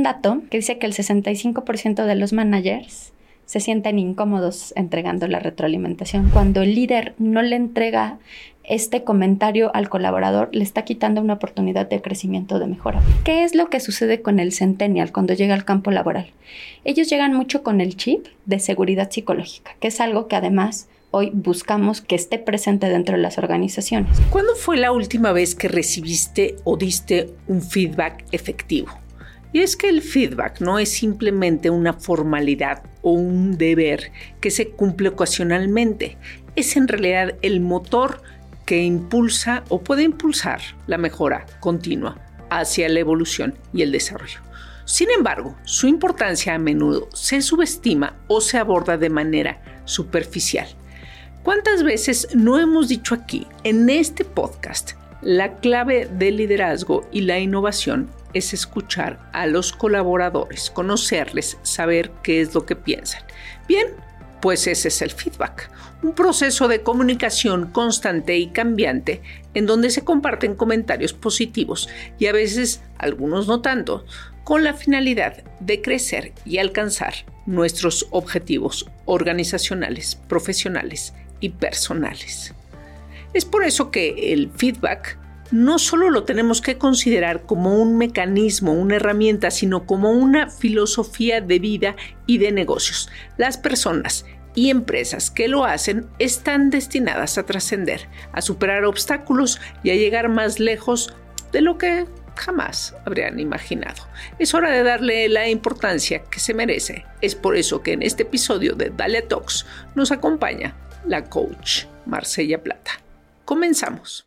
un 0.00 0.04
dato 0.04 0.40
que 0.48 0.56
dice 0.56 0.78
que 0.78 0.86
el 0.86 0.94
65% 0.94 2.06
de 2.06 2.14
los 2.14 2.32
managers 2.32 3.12
se 3.44 3.60
sienten 3.60 3.98
incómodos 3.98 4.72
entregando 4.74 5.28
la 5.28 5.40
retroalimentación. 5.40 6.30
Cuando 6.30 6.62
el 6.62 6.74
líder 6.74 7.14
no 7.18 7.42
le 7.42 7.56
entrega 7.56 8.18
este 8.64 9.04
comentario 9.04 9.70
al 9.74 9.90
colaborador, 9.90 10.48
le 10.52 10.62
está 10.62 10.84
quitando 10.86 11.20
una 11.20 11.34
oportunidad 11.34 11.86
de 11.86 12.00
crecimiento, 12.00 12.58
de 12.58 12.66
mejora. 12.66 13.02
¿Qué 13.24 13.44
es 13.44 13.54
lo 13.54 13.68
que 13.68 13.78
sucede 13.78 14.22
con 14.22 14.40
el 14.40 14.52
centennial 14.52 15.12
cuando 15.12 15.34
llega 15.34 15.52
al 15.52 15.66
campo 15.66 15.90
laboral? 15.90 16.30
Ellos 16.84 17.10
llegan 17.10 17.34
mucho 17.34 17.62
con 17.62 17.82
el 17.82 17.94
chip 17.96 18.26
de 18.46 18.58
seguridad 18.58 19.10
psicológica, 19.10 19.72
que 19.80 19.88
es 19.88 20.00
algo 20.00 20.28
que 20.28 20.36
además 20.36 20.88
hoy 21.10 21.30
buscamos 21.34 22.00
que 22.00 22.14
esté 22.14 22.38
presente 22.38 22.88
dentro 22.88 23.16
de 23.16 23.22
las 23.22 23.36
organizaciones. 23.36 24.18
¿Cuándo 24.30 24.54
fue 24.54 24.78
la 24.78 24.92
última 24.92 25.32
vez 25.32 25.54
que 25.54 25.68
recibiste 25.68 26.56
o 26.64 26.78
diste 26.78 27.34
un 27.48 27.60
feedback 27.60 28.24
efectivo? 28.32 28.99
Y 29.52 29.60
es 29.60 29.76
que 29.76 29.88
el 29.88 30.02
feedback 30.02 30.60
no 30.60 30.78
es 30.78 30.90
simplemente 30.90 31.70
una 31.70 31.92
formalidad 31.92 32.82
o 33.02 33.12
un 33.12 33.58
deber 33.58 34.12
que 34.40 34.50
se 34.50 34.70
cumple 34.70 35.08
ocasionalmente, 35.08 36.18
es 36.56 36.76
en 36.76 36.88
realidad 36.88 37.34
el 37.42 37.60
motor 37.60 38.22
que 38.64 38.82
impulsa 38.82 39.64
o 39.68 39.80
puede 39.80 40.04
impulsar 40.04 40.60
la 40.86 40.98
mejora 40.98 41.46
continua 41.58 42.18
hacia 42.50 42.88
la 42.88 43.00
evolución 43.00 43.54
y 43.72 43.82
el 43.82 43.92
desarrollo. 43.92 44.40
Sin 44.84 45.10
embargo, 45.10 45.56
su 45.64 45.86
importancia 45.86 46.54
a 46.54 46.58
menudo 46.58 47.08
se 47.12 47.42
subestima 47.42 48.16
o 48.26 48.40
se 48.40 48.58
aborda 48.58 48.96
de 48.96 49.10
manera 49.10 49.62
superficial. 49.84 50.66
¿Cuántas 51.42 51.82
veces 51.82 52.28
no 52.34 52.58
hemos 52.58 52.88
dicho 52.88 53.14
aquí, 53.14 53.46
en 53.64 53.88
este 53.88 54.24
podcast, 54.24 54.92
la 55.22 55.56
clave 55.56 56.06
del 56.06 56.36
liderazgo 56.36 57.08
y 57.12 57.22
la 57.22 57.38
innovación 57.38 58.10
es 58.34 58.52
escuchar 58.52 59.30
a 59.32 59.46
los 59.46 59.72
colaboradores, 59.72 60.70
conocerles, 60.70 61.58
saber 61.62 62.10
qué 62.22 62.40
es 62.40 62.54
lo 62.54 62.66
que 62.66 62.76
piensan. 62.76 63.22
Bien, 63.68 63.88
pues 64.40 64.66
ese 64.66 64.88
es 64.88 65.02
el 65.02 65.10
feedback, 65.10 65.70
un 66.02 66.14
proceso 66.14 66.66
de 66.66 66.82
comunicación 66.82 67.70
constante 67.70 68.38
y 68.38 68.48
cambiante 68.48 69.20
en 69.54 69.66
donde 69.66 69.90
se 69.90 70.02
comparten 70.02 70.54
comentarios 70.54 71.12
positivos 71.12 71.88
y 72.18 72.26
a 72.26 72.32
veces 72.32 72.82
algunos 72.98 73.46
no 73.46 73.60
tanto, 73.60 74.06
con 74.44 74.64
la 74.64 74.74
finalidad 74.74 75.44
de 75.60 75.82
crecer 75.82 76.32
y 76.44 76.58
alcanzar 76.58 77.14
nuestros 77.46 78.06
objetivos 78.10 78.90
organizacionales, 79.04 80.16
profesionales 80.28 81.14
y 81.40 81.50
personales. 81.50 82.54
Es 83.32 83.44
por 83.44 83.64
eso 83.64 83.90
que 83.90 84.32
el 84.32 84.50
feedback 84.50 85.19
no 85.50 85.78
solo 85.78 86.10
lo 86.10 86.24
tenemos 86.24 86.60
que 86.60 86.78
considerar 86.78 87.42
como 87.42 87.74
un 87.76 87.98
mecanismo, 87.98 88.72
una 88.72 88.96
herramienta, 88.96 89.50
sino 89.50 89.86
como 89.86 90.10
una 90.10 90.48
filosofía 90.48 91.40
de 91.40 91.58
vida 91.58 91.96
y 92.26 92.38
de 92.38 92.52
negocios. 92.52 93.08
Las 93.36 93.58
personas 93.58 94.24
y 94.54 94.70
empresas 94.70 95.30
que 95.30 95.48
lo 95.48 95.64
hacen 95.64 96.06
están 96.18 96.70
destinadas 96.70 97.38
a 97.38 97.46
trascender, 97.46 98.08
a 98.32 98.42
superar 98.42 98.84
obstáculos 98.84 99.60
y 99.82 99.90
a 99.90 99.94
llegar 99.94 100.28
más 100.28 100.60
lejos 100.60 101.14
de 101.52 101.60
lo 101.60 101.78
que 101.78 102.06
jamás 102.36 102.94
habrían 103.04 103.38
imaginado. 103.38 104.02
Es 104.38 104.54
hora 104.54 104.70
de 104.70 104.82
darle 104.82 105.28
la 105.28 105.48
importancia 105.48 106.22
que 106.22 106.40
se 106.40 106.54
merece. 106.54 107.04
Es 107.20 107.34
por 107.34 107.56
eso 107.56 107.82
que 107.82 107.92
en 107.92 108.02
este 108.02 108.22
episodio 108.22 108.74
de 108.74 108.90
Dalia 108.90 109.26
Talks 109.26 109.66
nos 109.94 110.10
acompaña 110.10 110.74
la 111.06 111.24
coach 111.24 111.84
Marcella 112.06 112.62
Plata. 112.62 112.92
Comenzamos. 113.44 114.26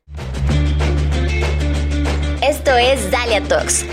Esto 2.74 2.92
es 2.92 3.12
Dalia 3.12 3.44
Talks. 3.44 3.86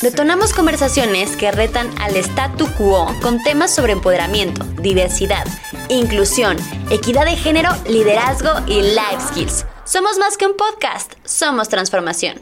Detonamos 0.00 0.54
conversaciones 0.54 1.36
que 1.36 1.52
retan 1.52 1.90
al 2.00 2.16
statu 2.16 2.66
quo 2.78 3.14
con 3.20 3.42
temas 3.42 3.74
sobre 3.74 3.92
empoderamiento, 3.92 4.64
diversidad, 4.80 5.44
inclusión, 5.90 6.56
equidad 6.90 7.26
de 7.26 7.36
género, 7.36 7.68
liderazgo 7.86 8.52
y 8.66 8.80
life 8.80 9.20
skills. 9.28 9.66
Somos 9.84 10.16
más 10.16 10.38
que 10.38 10.46
un 10.46 10.56
podcast, 10.56 11.12
somos 11.26 11.68
transformación. 11.68 12.40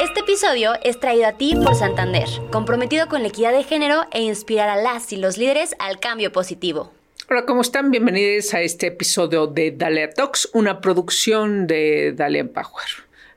Este 0.00 0.20
episodio 0.20 0.72
es 0.82 0.98
traído 0.98 1.26
a 1.26 1.32
ti 1.32 1.54
por 1.62 1.74
Santander, 1.74 2.28
comprometido 2.50 3.06
con 3.06 3.20
la 3.20 3.28
equidad 3.28 3.52
de 3.52 3.64
género 3.64 4.06
e 4.12 4.22
inspirar 4.22 4.70
a 4.70 4.76
las 4.76 5.12
y 5.12 5.18
los 5.18 5.36
líderes 5.36 5.76
al 5.78 6.00
cambio 6.00 6.32
positivo. 6.32 6.90
Hola, 7.30 7.46
¿cómo 7.46 7.62
están? 7.62 7.90
Bienvenidos 7.90 8.52
a 8.52 8.60
este 8.60 8.88
episodio 8.88 9.46
de 9.46 9.70
Dalia 9.70 10.10
Talks, 10.10 10.50
una 10.52 10.82
producción 10.82 11.66
de 11.66 12.12
Dalia 12.12 12.44
Power. 12.44 12.84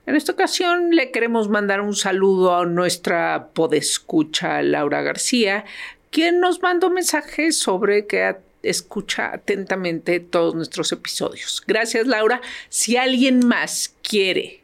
En 0.04 0.14
esta 0.14 0.32
ocasión 0.32 0.90
le 0.90 1.10
queremos 1.10 1.48
mandar 1.48 1.80
un 1.80 1.96
saludo 1.96 2.54
a 2.54 2.66
nuestra 2.66 3.48
podescucha 3.54 4.60
Laura 4.60 5.00
García, 5.00 5.64
quien 6.10 6.38
nos 6.38 6.60
mandó 6.60 6.90
mensajes 6.90 7.58
sobre 7.58 8.06
que 8.06 8.36
escucha 8.62 9.32
atentamente 9.32 10.20
todos 10.20 10.54
nuestros 10.54 10.92
episodios. 10.92 11.62
Gracias, 11.66 12.06
Laura. 12.06 12.42
Si 12.68 12.98
alguien 12.98 13.40
más 13.46 13.94
quiere 14.02 14.60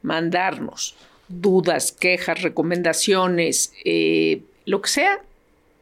mandarnos 0.00 0.96
dudas, 1.28 1.92
quejas, 1.92 2.40
recomendaciones, 2.40 3.74
eh, 3.84 4.40
lo 4.64 4.80
que 4.80 4.88
sea, 4.88 5.20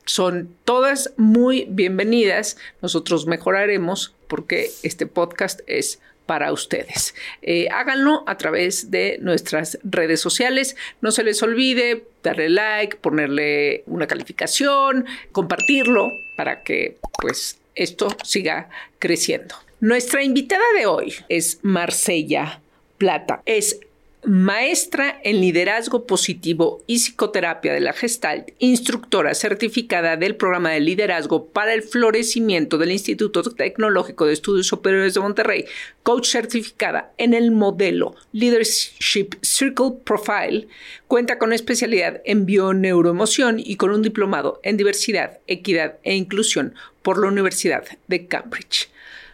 son 0.05 0.55
todas 0.65 1.13
muy 1.17 1.67
bienvenidas. 1.69 2.57
Nosotros 2.83 3.27
mejoraremos 3.27 4.15
porque 4.29 4.71
este 4.83 5.07
podcast 5.07 5.61
es 5.67 6.01
para 6.27 6.53
ustedes. 6.53 7.15
Eh, 7.43 7.69
háganlo 7.73 8.23
a 8.29 8.39
través 8.39 8.93
de 8.93 9.19
nuestras 9.21 9.79
redes 9.83 10.21
sociales. 10.21 10.77
No 11.01 11.11
se 11.11 11.25
les 11.25 11.43
olvide 11.43 12.05
darle 12.23 12.49
like, 12.49 12.99
ponerle 12.99 13.83
una 13.87 14.07
calificación, 14.07 15.07
compartirlo 15.33 16.09
para 16.37 16.63
que 16.63 16.99
pues 17.21 17.59
esto 17.75 18.09
siga 18.23 18.71
creciendo. 19.01 19.57
Nuestra 19.81 20.23
invitada 20.23 20.63
de 20.79 20.87
hoy 20.87 21.15
es 21.29 21.59
Marcella 21.63 22.61
Plata. 22.97 23.43
Es 23.45 23.81
maestra 24.25 25.19
en 25.25 25.41
liderazgo 25.41 26.07
positivo 26.07 26.83
y 26.87 26.99
psicoterapia 26.99 27.73
de 27.73 27.81
la 27.81 27.93
Gestalt, 27.93 28.51
instructora 28.59 29.35
certificada 29.35 30.17
del 30.17 30.37
programa 30.37 30.71
de 30.71 30.81
liderazgo 30.81 31.47
para 31.47 31.73
el 31.73 31.83
florecimiento 31.83 32.77
del 32.77 32.93
Instituto 32.93 33.43
Tecnológico 33.43 34.27
de 34.27 34.35
Estudios 34.35 34.67
Superiores 34.67 35.15
de 35.15 35.21
Monterrey, 35.21 35.65
coach 36.03 36.27
certificada 36.27 37.13
en 37.17 37.33
el 37.33 37.51
modelo 37.51 38.15
Leadership 38.33 39.31
Circle 39.43 39.93
Profile, 40.05 40.69
cuenta 41.09 41.39
con 41.39 41.53
especialidad 41.53 42.21
en 42.25 42.45
bioneuroemoción 42.45 43.59
y 43.59 43.77
con 43.77 43.91
un 43.91 44.03
diplomado 44.03 44.61
en 44.63 44.77
diversidad, 44.77 45.39
equidad 45.47 45.97
e 46.03 46.15
inclusión 46.15 46.75
por 47.03 47.19
la 47.19 47.29
Universidad 47.29 47.85
de 48.07 48.27
Cambridge. 48.27 48.91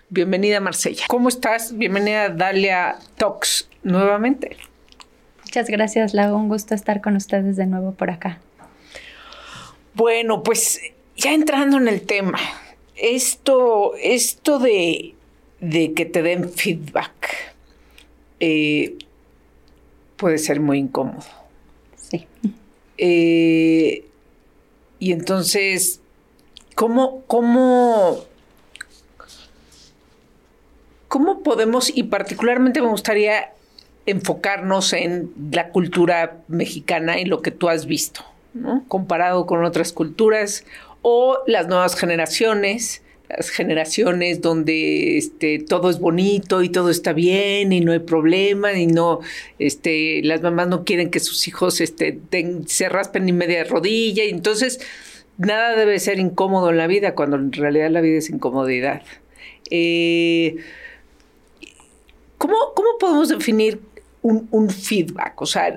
Bienvenida 0.08 0.60
Marsella. 0.60 1.04
¿Cómo 1.08 1.28
estás? 1.28 1.76
Bienvenida 1.76 2.28
Dalia 2.28 2.96
Talks 3.16 3.68
nuevamente. 3.82 4.56
Muchas 5.56 5.70
gracias, 5.70 6.12
Lago. 6.12 6.36
Un 6.36 6.50
gusto 6.50 6.74
estar 6.74 7.00
con 7.00 7.16
ustedes 7.16 7.56
de 7.56 7.64
nuevo 7.64 7.92
por 7.92 8.10
acá. 8.10 8.40
Bueno, 9.94 10.42
pues 10.42 10.82
ya 11.16 11.32
entrando 11.32 11.78
en 11.78 11.88
el 11.88 12.02
tema, 12.02 12.38
esto, 12.94 13.94
esto 13.96 14.58
de, 14.58 15.14
que 15.62 16.04
te 16.04 16.20
den 16.20 16.50
feedback 16.50 17.54
eh, 18.38 18.98
puede 20.18 20.36
ser 20.36 20.60
muy 20.60 20.76
incómodo. 20.76 21.24
Sí. 21.96 22.26
Eh, 22.98 24.04
y 24.98 25.12
entonces, 25.12 26.02
¿cómo, 26.74 27.22
cómo, 27.26 28.24
¿cómo 31.08 31.42
podemos, 31.42 31.90
y 31.96 32.02
particularmente 32.02 32.82
me 32.82 32.88
gustaría 32.88 33.55
enfocarnos 34.06 34.92
en 34.92 35.30
la 35.50 35.70
cultura 35.70 36.38
mexicana 36.48 37.20
y 37.20 37.24
lo 37.24 37.42
que 37.42 37.50
tú 37.50 37.68
has 37.68 37.86
visto, 37.86 38.24
comparado 38.88 39.46
con 39.46 39.64
otras 39.64 39.92
culturas 39.92 40.64
o 41.02 41.38
las 41.46 41.66
nuevas 41.66 41.96
generaciones, 41.96 43.02
las 43.28 43.50
generaciones 43.50 44.40
donde 44.40 45.18
este, 45.18 45.58
todo 45.58 45.90
es 45.90 45.98
bonito 45.98 46.62
y 46.62 46.68
todo 46.68 46.90
está 46.90 47.12
bien 47.12 47.72
y 47.72 47.80
no 47.80 47.92
hay 47.92 47.98
problema 47.98 48.72
y 48.74 48.86
no, 48.86 49.20
este, 49.58 50.22
las 50.22 50.40
mamás 50.42 50.68
no 50.68 50.84
quieren 50.84 51.10
que 51.10 51.20
sus 51.20 51.48
hijos 51.48 51.80
este, 51.80 52.20
se 52.66 52.88
raspen 52.88 53.26
ni 53.26 53.32
media 53.32 53.64
rodilla 53.64 54.24
y 54.24 54.30
entonces 54.30 54.80
nada 55.36 55.76
debe 55.76 55.98
ser 55.98 56.20
incómodo 56.20 56.70
en 56.70 56.76
la 56.76 56.86
vida 56.86 57.14
cuando 57.14 57.36
en 57.36 57.52
realidad 57.52 57.90
la 57.90 58.00
vida 58.00 58.18
es 58.18 58.30
incomodidad. 58.30 59.02
Eh, 59.70 60.56
¿cómo, 62.38 62.54
¿Cómo 62.74 62.98
podemos 62.98 63.28
definir 63.28 63.80
un, 64.26 64.70
feedback? 64.70 65.40
O 65.40 65.46
sea, 65.46 65.74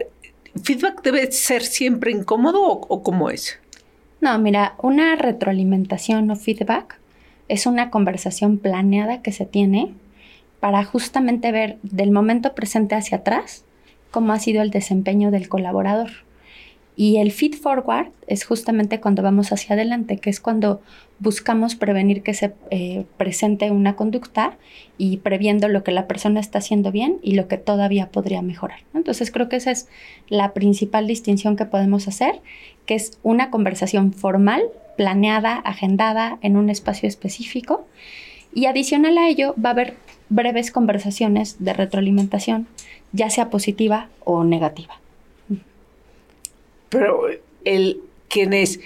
¿feedback 0.63 1.01
debe 1.03 1.31
ser 1.31 1.63
siempre 1.63 2.11
incómodo 2.11 2.61
o, 2.63 3.03
cómo 3.03 3.29
es? 3.29 3.59
No, 4.21 4.37
mira, 4.39 4.75
una 4.81 5.15
retroalimentación 5.15 6.29
o 6.31 6.35
feedback 6.35 6.99
es 7.47 7.65
una 7.65 7.89
conversación 7.89 8.57
planeada 8.57 9.21
que 9.21 9.31
se 9.31 9.45
tiene 9.45 9.93
para 10.59 10.83
justamente 10.83 11.51
ver 11.51 11.77
del 11.83 12.11
momento 12.11 12.53
presente 12.53 12.95
hacia 12.95 13.19
atrás 13.19 13.63
cómo 14.11 14.33
ha 14.33 14.39
sido 14.39 14.61
el 14.61 14.71
desempeño 14.71 15.31
del 15.31 15.47
colaborador. 15.47 16.09
Y 16.99 17.15
el 17.15 17.31
feed 17.31 17.55
forward 17.55 18.09
es 18.27 18.43
justamente 18.43 18.99
cuando 18.99 19.23
vamos 19.23 19.53
hacia 19.53 19.75
adelante, 19.75 20.17
que 20.17 20.29
es 20.29 20.41
cuando 20.41 20.81
buscamos 21.19 21.75
prevenir 21.75 22.23
que 22.23 22.33
se 22.33 22.53
eh, 22.71 23.05
presente 23.15 23.71
una 23.71 23.95
conducta 23.95 24.57
y 24.97 25.15
previendo 25.15 25.69
lo 25.69 25.81
que 25.85 25.93
la 25.93 26.07
persona 26.07 26.41
está 26.41 26.57
haciendo 26.57 26.91
bien 26.91 27.15
y 27.21 27.35
lo 27.35 27.47
que 27.47 27.57
todavía 27.57 28.11
podría 28.11 28.41
mejorar. 28.41 28.79
Entonces 28.93 29.31
creo 29.31 29.47
que 29.47 29.55
esa 29.55 29.71
es 29.71 29.87
la 30.27 30.51
principal 30.51 31.07
distinción 31.07 31.55
que 31.55 31.63
podemos 31.63 32.09
hacer, 32.09 32.41
que 32.85 32.95
es 32.95 33.17
una 33.23 33.49
conversación 33.49 34.11
formal, 34.11 34.63
planeada, 34.97 35.55
agendada 35.55 36.37
en 36.41 36.57
un 36.57 36.69
espacio 36.69 37.07
específico. 37.07 37.87
Y 38.53 38.65
adicional 38.65 39.17
a 39.17 39.29
ello 39.29 39.55
va 39.55 39.69
a 39.69 39.71
haber 39.71 39.95
breves 40.27 40.69
conversaciones 40.69 41.63
de 41.63 41.71
retroalimentación, 41.71 42.67
ya 43.13 43.29
sea 43.29 43.49
positiva 43.49 44.09
o 44.25 44.43
negativa. 44.43 44.99
Pero 46.89 47.27
el 47.65 48.01
quién 48.27 48.53
es, 48.53 48.79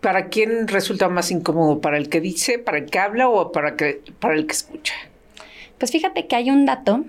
¿para 0.00 0.28
quién 0.28 0.68
resulta 0.68 1.08
más 1.08 1.30
incómodo? 1.30 1.80
¿Para 1.80 1.98
el 1.98 2.08
que 2.08 2.20
dice, 2.20 2.58
para 2.58 2.78
el 2.78 2.86
que 2.86 2.98
habla 2.98 3.28
o 3.28 3.52
para, 3.52 3.76
que, 3.76 4.00
para 4.18 4.34
el 4.34 4.46
que 4.46 4.52
escucha? 4.52 4.94
Pues 5.78 5.90
fíjate 5.90 6.26
que 6.26 6.36
hay 6.36 6.50
un 6.50 6.66
dato 6.66 7.04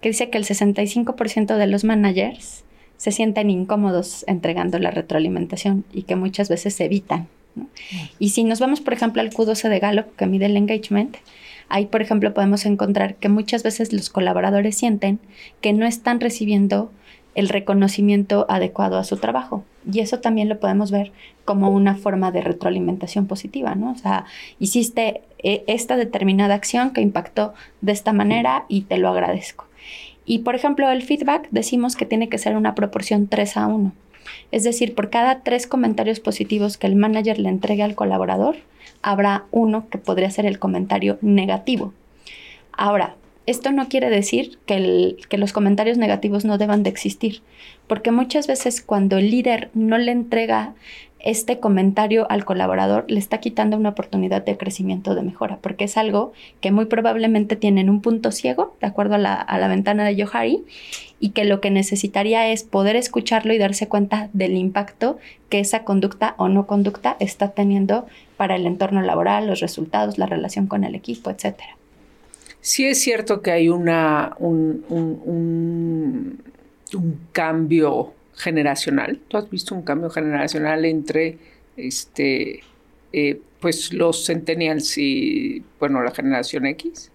que 0.00 0.10
dice 0.10 0.30
que 0.30 0.38
el 0.38 0.44
65% 0.44 1.56
de 1.56 1.66
los 1.66 1.84
managers 1.84 2.64
se 2.96 3.12
sienten 3.12 3.50
incómodos 3.50 4.24
entregando 4.28 4.78
la 4.78 4.90
retroalimentación 4.90 5.84
y 5.92 6.02
que 6.02 6.16
muchas 6.16 6.48
veces 6.48 6.74
se 6.74 6.84
evitan. 6.84 7.28
Y 8.18 8.30
si 8.30 8.44
nos 8.44 8.60
vamos, 8.60 8.80
por 8.80 8.92
ejemplo, 8.92 9.22
al 9.22 9.30
Q12 9.30 9.68
de 9.68 9.78
Gallup, 9.78 10.16
que 10.16 10.26
mide 10.26 10.46
el 10.46 10.56
engagement, 10.56 11.16
ahí, 11.68 11.86
por 11.86 12.02
ejemplo, 12.02 12.34
podemos 12.34 12.66
encontrar 12.66 13.16
que 13.16 13.28
muchas 13.28 13.62
veces 13.62 13.92
los 13.92 14.10
colaboradores 14.10 14.76
sienten 14.76 15.20
que 15.60 15.72
no 15.72 15.86
están 15.86 16.20
recibiendo 16.20 16.90
el 17.34 17.48
reconocimiento 17.48 18.46
adecuado 18.48 18.98
a 18.98 19.04
su 19.04 19.16
trabajo. 19.16 19.64
Y 19.90 20.00
eso 20.00 20.20
también 20.20 20.48
lo 20.48 20.58
podemos 20.60 20.90
ver 20.90 21.12
como 21.44 21.70
una 21.70 21.96
forma 21.96 22.30
de 22.30 22.40
retroalimentación 22.40 23.26
positiva, 23.26 23.74
¿no? 23.74 23.92
O 23.92 23.96
sea, 23.96 24.24
hiciste 24.58 25.22
eh, 25.38 25.64
esta 25.66 25.96
determinada 25.96 26.54
acción 26.54 26.92
que 26.92 27.00
impactó 27.00 27.54
de 27.80 27.92
esta 27.92 28.12
manera 28.12 28.64
y 28.68 28.82
te 28.82 28.98
lo 28.98 29.08
agradezco. 29.08 29.66
Y 30.24 30.38
por 30.38 30.54
ejemplo, 30.54 30.90
el 30.90 31.02
feedback 31.02 31.48
decimos 31.50 31.96
que 31.96 32.06
tiene 32.06 32.28
que 32.28 32.38
ser 32.38 32.56
una 32.56 32.74
proporción 32.74 33.26
3 33.26 33.56
a 33.58 33.66
1. 33.66 33.92
Es 34.50 34.64
decir, 34.64 34.94
por 34.94 35.10
cada 35.10 35.40
tres 35.40 35.66
comentarios 35.66 36.20
positivos 36.20 36.78
que 36.78 36.86
el 36.86 36.96
manager 36.96 37.38
le 37.38 37.50
entregue 37.50 37.82
al 37.82 37.94
colaborador, 37.94 38.56
habrá 39.02 39.44
uno 39.50 39.88
que 39.90 39.98
podría 39.98 40.30
ser 40.30 40.46
el 40.46 40.58
comentario 40.58 41.18
negativo. 41.20 41.92
Ahora, 42.72 43.16
esto 43.46 43.72
no 43.72 43.88
quiere 43.88 44.10
decir 44.10 44.58
que, 44.66 45.16
los 45.36 45.52
comentarios 45.52 45.98
negativos 45.98 46.44
no 46.44 46.58
deban 46.58 46.82
de 46.82 46.90
existir, 46.90 47.42
porque 47.86 48.10
muchas 48.10 48.46
veces 48.46 48.80
cuando 48.80 49.18
el 49.18 49.30
líder 49.30 49.70
no 49.74 49.98
le 49.98 50.12
entrega 50.12 50.74
este 51.20 51.58
comentario 51.58 52.26
al 52.30 52.44
colaborador, 52.44 53.06
le 53.08 53.18
está 53.18 53.38
quitando 53.38 53.78
una 53.78 53.90
oportunidad 53.90 54.44
de 54.44 54.58
crecimiento, 54.58 55.14
de 55.14 55.22
mejora, 55.22 55.58
porque 55.62 55.84
es 55.84 55.96
algo 55.96 56.32
que 56.60 56.70
muy 56.70 56.84
probablemente 56.84 57.56
tienen 57.56 57.88
un 57.88 58.02
punto 58.02 58.30
ciego, 58.30 58.76
de 58.80 58.86
acuerdo 58.86 59.14
a 59.14 59.18
la, 59.18 59.68
ventana 59.68 60.04
de 60.04 60.22
Johari, 60.22 60.64
y 61.20 61.30
que 61.30 61.44
lo 61.44 61.62
que 61.62 61.70
necesitaría 61.70 62.48
es 62.48 62.62
poder 62.62 62.96
escucharlo 62.96 63.54
y 63.54 63.58
darse 63.58 63.88
cuenta 63.88 64.28
del 64.34 64.54
impacto 64.56 65.18
que 65.48 65.60
esa 65.60 65.84
conducta 65.84 66.34
o 66.36 66.48
no 66.48 66.66
conducta 66.66 67.16
está 67.20 67.52
teniendo 67.52 68.06
para 68.36 68.56
el 68.56 68.66
entorno 68.66 69.00
laboral, 69.00 69.46
los 69.46 69.60
resultados, 69.60 70.18
la 70.18 70.26
relación 70.26 70.66
con 70.66 70.84
el 70.84 70.94
equipo, 70.94 71.30
etcétera. 71.30 71.76
Sí 72.64 72.86
es 72.86 73.02
cierto 73.02 73.42
que 73.42 73.50
hay 73.50 73.68
una, 73.68 74.34
un, 74.38 74.86
un, 74.88 76.42
cambio 77.32 78.14
generacional. 78.36 79.20
¿Tú 79.28 79.36
has 79.36 79.50
visto 79.50 79.74
un 79.74 79.82
cambio 79.82 80.08
generacional 80.08 80.86
entre 80.86 81.36
este, 81.76 82.60
eh, 83.12 83.38
pues 83.60 83.92
los 83.92 84.24
centennials 84.24 84.96
y 84.96 85.62
bueno, 85.78 86.02
la 86.02 86.10
generación 86.10 86.64
X? 86.64 87.10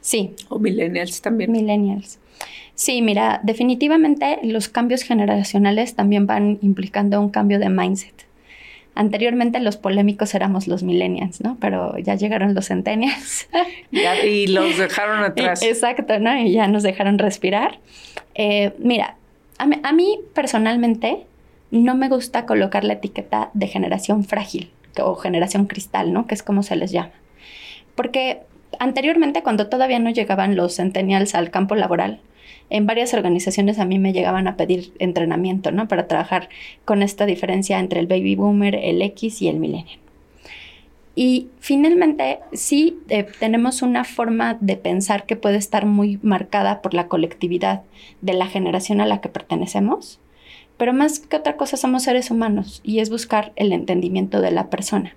Sí. 0.00 0.34
¿O 0.50 0.60
millennials 0.60 1.20
también? 1.20 1.50
Millennials. 1.50 2.20
Sí, 2.76 3.02
mira, 3.02 3.40
definitivamente 3.42 4.38
los 4.44 4.68
cambios 4.68 5.02
generacionales 5.02 5.96
también 5.96 6.28
van 6.28 6.60
implicando 6.62 7.20
un 7.20 7.30
cambio 7.30 7.58
de 7.58 7.70
mindset. 7.70 8.14
Anteriormente 8.96 9.60
los 9.60 9.76
polémicos 9.76 10.34
éramos 10.34 10.66
los 10.66 10.82
millennials, 10.82 11.42
¿no? 11.42 11.58
Pero 11.60 11.98
ya 11.98 12.14
llegaron 12.14 12.54
los 12.54 12.68
centennials. 12.68 13.46
y 13.90 14.46
los 14.46 14.78
dejaron 14.78 15.22
atrás. 15.24 15.62
Exacto, 15.62 16.18
¿no? 16.18 16.36
Y 16.38 16.52
ya 16.52 16.66
nos 16.66 16.82
dejaron 16.82 17.18
respirar. 17.18 17.78
Eh, 18.34 18.72
mira, 18.78 19.16
a 19.58 19.92
mí, 19.92 20.20
personalmente 20.34 21.24
no 21.70 21.94
me 21.94 22.08
gusta 22.08 22.46
colocar 22.46 22.84
la 22.84 22.94
etiqueta 22.94 23.50
de 23.52 23.66
generación 23.66 24.24
frágil 24.24 24.70
o 24.98 25.14
generación 25.14 25.66
cristal, 25.66 26.14
¿no? 26.14 26.26
Que 26.26 26.34
es 26.34 26.42
como 26.42 26.62
se 26.62 26.76
les 26.76 26.90
llama. 26.90 27.12
Porque 27.94 28.40
anteriormente, 28.78 29.42
cuando 29.42 29.68
todavía 29.68 29.98
no 29.98 30.08
llegaban 30.08 30.56
los 30.56 30.76
centennials 30.76 31.34
al 31.34 31.50
campo 31.50 31.74
laboral, 31.74 32.20
en 32.70 32.86
varias 32.86 33.14
organizaciones 33.14 33.78
a 33.78 33.84
mí 33.84 33.98
me 33.98 34.12
llegaban 34.12 34.48
a 34.48 34.56
pedir 34.56 34.92
entrenamiento, 34.98 35.70
¿no? 35.70 35.88
Para 35.88 36.08
trabajar 36.08 36.48
con 36.84 37.02
esta 37.02 37.26
diferencia 37.26 37.78
entre 37.78 38.00
el 38.00 38.06
baby 38.06 38.34
boomer, 38.34 38.74
el 38.74 39.02
X 39.02 39.42
y 39.42 39.48
el 39.48 39.58
millennial. 39.58 39.98
Y 41.14 41.48
finalmente, 41.60 42.40
sí 42.52 42.98
eh, 43.08 43.26
tenemos 43.40 43.80
una 43.80 44.04
forma 44.04 44.58
de 44.60 44.76
pensar 44.76 45.24
que 45.24 45.34
puede 45.34 45.56
estar 45.56 45.86
muy 45.86 46.18
marcada 46.22 46.82
por 46.82 46.92
la 46.92 47.08
colectividad 47.08 47.82
de 48.20 48.34
la 48.34 48.46
generación 48.46 49.00
a 49.00 49.06
la 49.06 49.22
que 49.22 49.30
pertenecemos, 49.30 50.20
pero 50.76 50.92
más 50.92 51.20
que 51.20 51.36
otra 51.36 51.56
cosa 51.56 51.78
somos 51.78 52.02
seres 52.02 52.30
humanos 52.30 52.82
y 52.84 52.98
es 52.98 53.08
buscar 53.08 53.52
el 53.56 53.72
entendimiento 53.72 54.42
de 54.42 54.50
la 54.50 54.68
persona. 54.68 55.14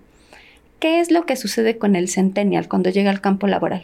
¿Qué 0.79 1.01
es 1.01 1.11
lo 1.11 1.25
que 1.25 1.35
sucede 1.35 1.77
con 1.77 1.97
el 1.97 2.07
centennial 2.07 2.69
cuando 2.69 2.89
llega 2.89 3.11
al 3.11 3.19
campo 3.19 3.47
laboral? 3.47 3.83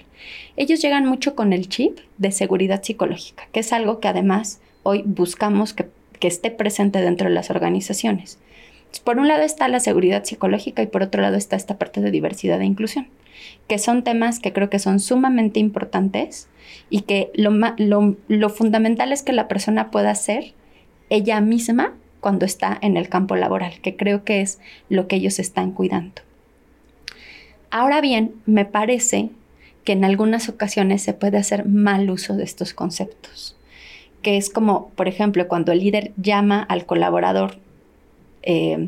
Ellos 0.56 0.82
llegan 0.82 1.06
mucho 1.06 1.36
con 1.36 1.52
el 1.52 1.68
chip 1.68 2.00
de 2.18 2.32
seguridad 2.32 2.82
psicológica, 2.84 3.50
que 3.52 3.60
es 3.60 3.74
algo 3.74 4.00
que 4.00 4.08
además 4.08 4.62
hoy 4.84 5.04
buscamos 5.06 5.74
que, 5.74 5.90
esté 6.22 6.50
presente 6.50 7.02
dentro 7.02 7.30
de 7.30 7.36
las 7.36 7.52
organizaciones. 7.52 8.40
Por 9.04 9.20
un 9.20 9.28
lado 9.28 9.44
está 9.44 9.68
la 9.68 9.80
seguridad 9.80 10.24
psicológica 10.24 10.82
y 10.82 10.88
por 10.88 11.04
otro 11.04 11.22
lado 11.22 11.36
está 11.36 11.56
esta 11.56 11.78
parte 11.78 12.02
de 12.02 12.10
diversidad 12.10 12.60
e 12.62 12.66
inclusión, 12.66 13.10
que 13.68 13.78
son 13.78 14.04
temas 14.04 14.40
que 14.40 14.52
creo 14.52 14.72
que 14.72 14.80
son 14.80 15.00
sumamente 15.00 15.60
importantes 15.60 16.48
y 16.90 17.02
que 17.02 17.30
lo, 17.36 17.52
lo, 17.78 18.16
lo 18.28 18.50
fundamental 18.50 19.12
es 19.12 19.22
que 19.22 19.34
la 19.34 19.48
persona 19.48 19.92
pueda 19.92 20.16
ser 20.16 20.54
ella 21.12 21.42
misma 21.42 21.94
cuando 22.22 22.48
está 22.48 22.76
en 22.82 22.98
el 22.98 23.08
campo 23.08 23.36
laboral, 23.36 23.74
que 23.84 23.96
creo 23.96 24.24
que 24.24 24.42
es 24.42 24.60
lo 24.90 25.08
que 25.08 25.18
ellos 25.18 25.38
están 25.38 25.74
cuidando. 25.74 26.24
Ahora 27.78 28.00
bien, 28.00 28.36
me 28.46 28.64
parece 28.64 29.32
que 29.84 29.92
en 29.92 30.06
algunas 30.06 30.48
ocasiones 30.48 31.02
se 31.02 31.12
puede 31.12 31.38
hacer 31.38 31.66
mal 31.66 32.10
uso 32.10 32.38
de 32.38 32.46
estos 32.46 32.74
conceptos, 32.74 33.58
que 34.22 34.38
es 34.38 34.50
como, 34.50 34.92
por 34.92 35.10
ejemplo, 35.10 35.50
cuando 35.50 35.74
el 35.74 35.80
líder 35.80 36.14
llama 36.16 36.64
al 36.64 36.86
colaborador 36.86 37.58
eh, 38.44 38.88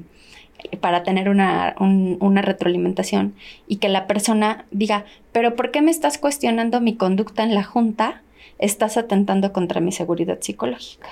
para 0.80 1.04
tener 1.04 1.28
una, 1.28 1.76
una, 1.80 2.42
retroalimentación 2.42 3.34
y 3.68 3.76
que 3.76 3.90
la 3.90 4.08
persona 4.08 4.64
diga, 4.72 5.04
pero 5.34 5.58
¿por 5.58 5.72
qué 5.72 5.82
me 5.82 5.92
estás 5.92 6.18
cuestionando 6.18 6.80
mi 6.80 6.96
conducta 6.96 7.44
en 7.44 7.56
la 7.56 7.66
junta? 7.66 8.22
Estás 8.58 8.96
atentando 8.96 9.52
contra 9.52 9.82
mi 9.82 9.92
seguridad 9.92 10.38
psicológica. 10.40 11.10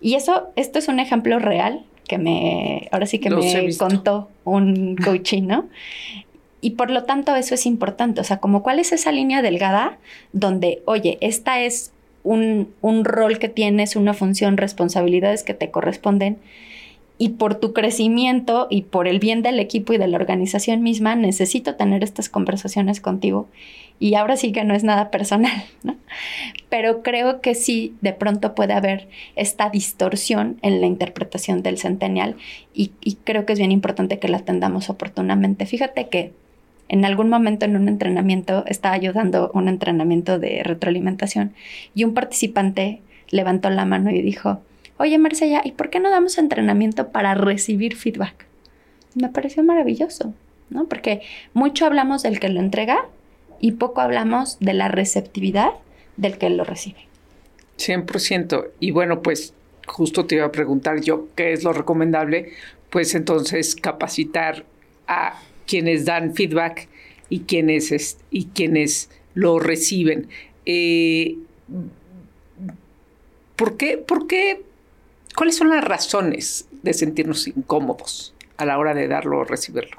Y 0.00 0.14
eso, 0.14 0.48
esto 0.56 0.78
es 0.78 0.88
un 0.88 1.00
ejemplo 1.00 1.38
real 1.38 1.84
que 2.08 2.16
me, 2.16 2.88
ahora 2.90 3.04
sí 3.04 3.18
que 3.18 3.28
me 3.28 3.76
contó 3.76 4.30
un 4.44 4.96
coaching, 4.96 5.42
¿no? 5.42 5.66
Y 6.60 6.70
por 6.70 6.90
lo 6.90 7.04
tanto 7.04 7.36
eso 7.36 7.54
es 7.54 7.66
importante, 7.66 8.20
o 8.20 8.24
sea, 8.24 8.38
como 8.38 8.62
cuál 8.62 8.78
es 8.80 8.92
esa 8.92 9.12
línea 9.12 9.42
delgada 9.42 9.98
donde, 10.32 10.82
oye, 10.86 11.18
esta 11.20 11.60
es 11.60 11.92
un, 12.24 12.72
un 12.80 13.04
rol 13.04 13.38
que 13.38 13.48
tienes, 13.48 13.94
una 13.94 14.12
función, 14.12 14.56
responsabilidades 14.56 15.44
que 15.44 15.54
te 15.54 15.70
corresponden, 15.70 16.38
y 17.18 17.30
por 17.30 17.56
tu 17.56 17.72
crecimiento 17.72 18.68
y 18.70 18.82
por 18.82 19.08
el 19.08 19.18
bien 19.18 19.42
del 19.42 19.58
equipo 19.58 19.92
y 19.92 19.98
de 19.98 20.06
la 20.06 20.16
organización 20.16 20.82
misma, 20.82 21.16
necesito 21.16 21.74
tener 21.74 22.04
estas 22.04 22.28
conversaciones 22.28 23.00
contigo. 23.00 23.48
Y 23.98 24.14
ahora 24.14 24.36
sí 24.36 24.52
que 24.52 24.62
no 24.62 24.74
es 24.74 24.84
nada 24.84 25.10
personal, 25.10 25.64
¿no? 25.82 25.96
Pero 26.68 27.02
creo 27.02 27.40
que 27.40 27.56
sí, 27.56 27.96
de 28.00 28.12
pronto 28.12 28.54
puede 28.54 28.72
haber 28.72 29.08
esta 29.34 29.68
distorsión 29.68 30.58
en 30.62 30.80
la 30.80 30.86
interpretación 30.86 31.62
del 31.64 31.78
centennial 31.78 32.36
y, 32.72 32.92
y 33.02 33.16
creo 33.16 33.44
que 33.44 33.54
es 33.54 33.58
bien 33.58 33.72
importante 33.72 34.20
que 34.20 34.28
la 34.28 34.38
atendamos 34.38 34.88
oportunamente. 34.88 35.66
Fíjate 35.66 36.08
que 36.08 36.32
en 36.88 37.04
algún 37.04 37.28
momento 37.28 37.64
en 37.64 37.76
un 37.76 37.88
entrenamiento 37.88 38.64
estaba 38.66 38.94
ayudando 38.94 39.50
un 39.54 39.68
entrenamiento 39.68 40.38
de 40.38 40.62
retroalimentación 40.62 41.54
y 41.94 42.04
un 42.04 42.14
participante 42.14 43.00
levantó 43.30 43.70
la 43.70 43.84
mano 43.84 44.10
y 44.10 44.22
dijo, 44.22 44.60
oye 44.96 45.18
Marcella, 45.18 45.60
¿y 45.64 45.72
por 45.72 45.90
qué 45.90 46.00
no 46.00 46.10
damos 46.10 46.38
entrenamiento 46.38 47.08
para 47.08 47.34
recibir 47.34 47.96
feedback? 47.96 48.46
Me 49.14 49.28
pareció 49.28 49.62
maravilloso, 49.62 50.34
¿no? 50.70 50.86
Porque 50.86 51.22
mucho 51.54 51.86
hablamos 51.86 52.22
del 52.22 52.40
que 52.40 52.48
lo 52.48 52.60
entrega 52.60 53.06
y 53.60 53.72
poco 53.72 54.00
hablamos 54.00 54.58
de 54.60 54.74
la 54.74 54.88
receptividad 54.88 55.70
del 56.16 56.38
que 56.38 56.50
lo 56.50 56.64
recibe. 56.64 57.06
100%. 57.78 58.68
Y 58.80 58.90
bueno, 58.90 59.22
pues 59.22 59.54
justo 59.86 60.26
te 60.26 60.36
iba 60.36 60.46
a 60.46 60.52
preguntar 60.52 61.00
yo 61.00 61.28
qué 61.34 61.52
es 61.52 61.64
lo 61.64 61.72
recomendable, 61.72 62.50
pues 62.90 63.14
entonces 63.14 63.74
capacitar 63.74 64.64
a 65.06 65.38
quienes 65.68 66.06
dan 66.06 66.34
feedback 66.34 66.88
y 67.28 67.40
quienes, 67.40 68.18
y 68.30 68.48
lo 69.34 69.60
reciben. 69.60 70.28
Eh, 70.66 71.36
¿por, 73.54 73.76
qué, 73.76 73.98
¿Por 73.98 74.26
qué? 74.26 74.62
¿Cuáles 75.36 75.56
son 75.56 75.68
las 75.68 75.84
razones 75.84 76.66
de 76.82 76.94
sentirnos 76.94 77.46
incómodos 77.46 78.34
a 78.56 78.64
la 78.64 78.78
hora 78.78 78.94
de 78.94 79.06
darlo 79.06 79.38
o 79.38 79.44
recibirlo? 79.44 79.98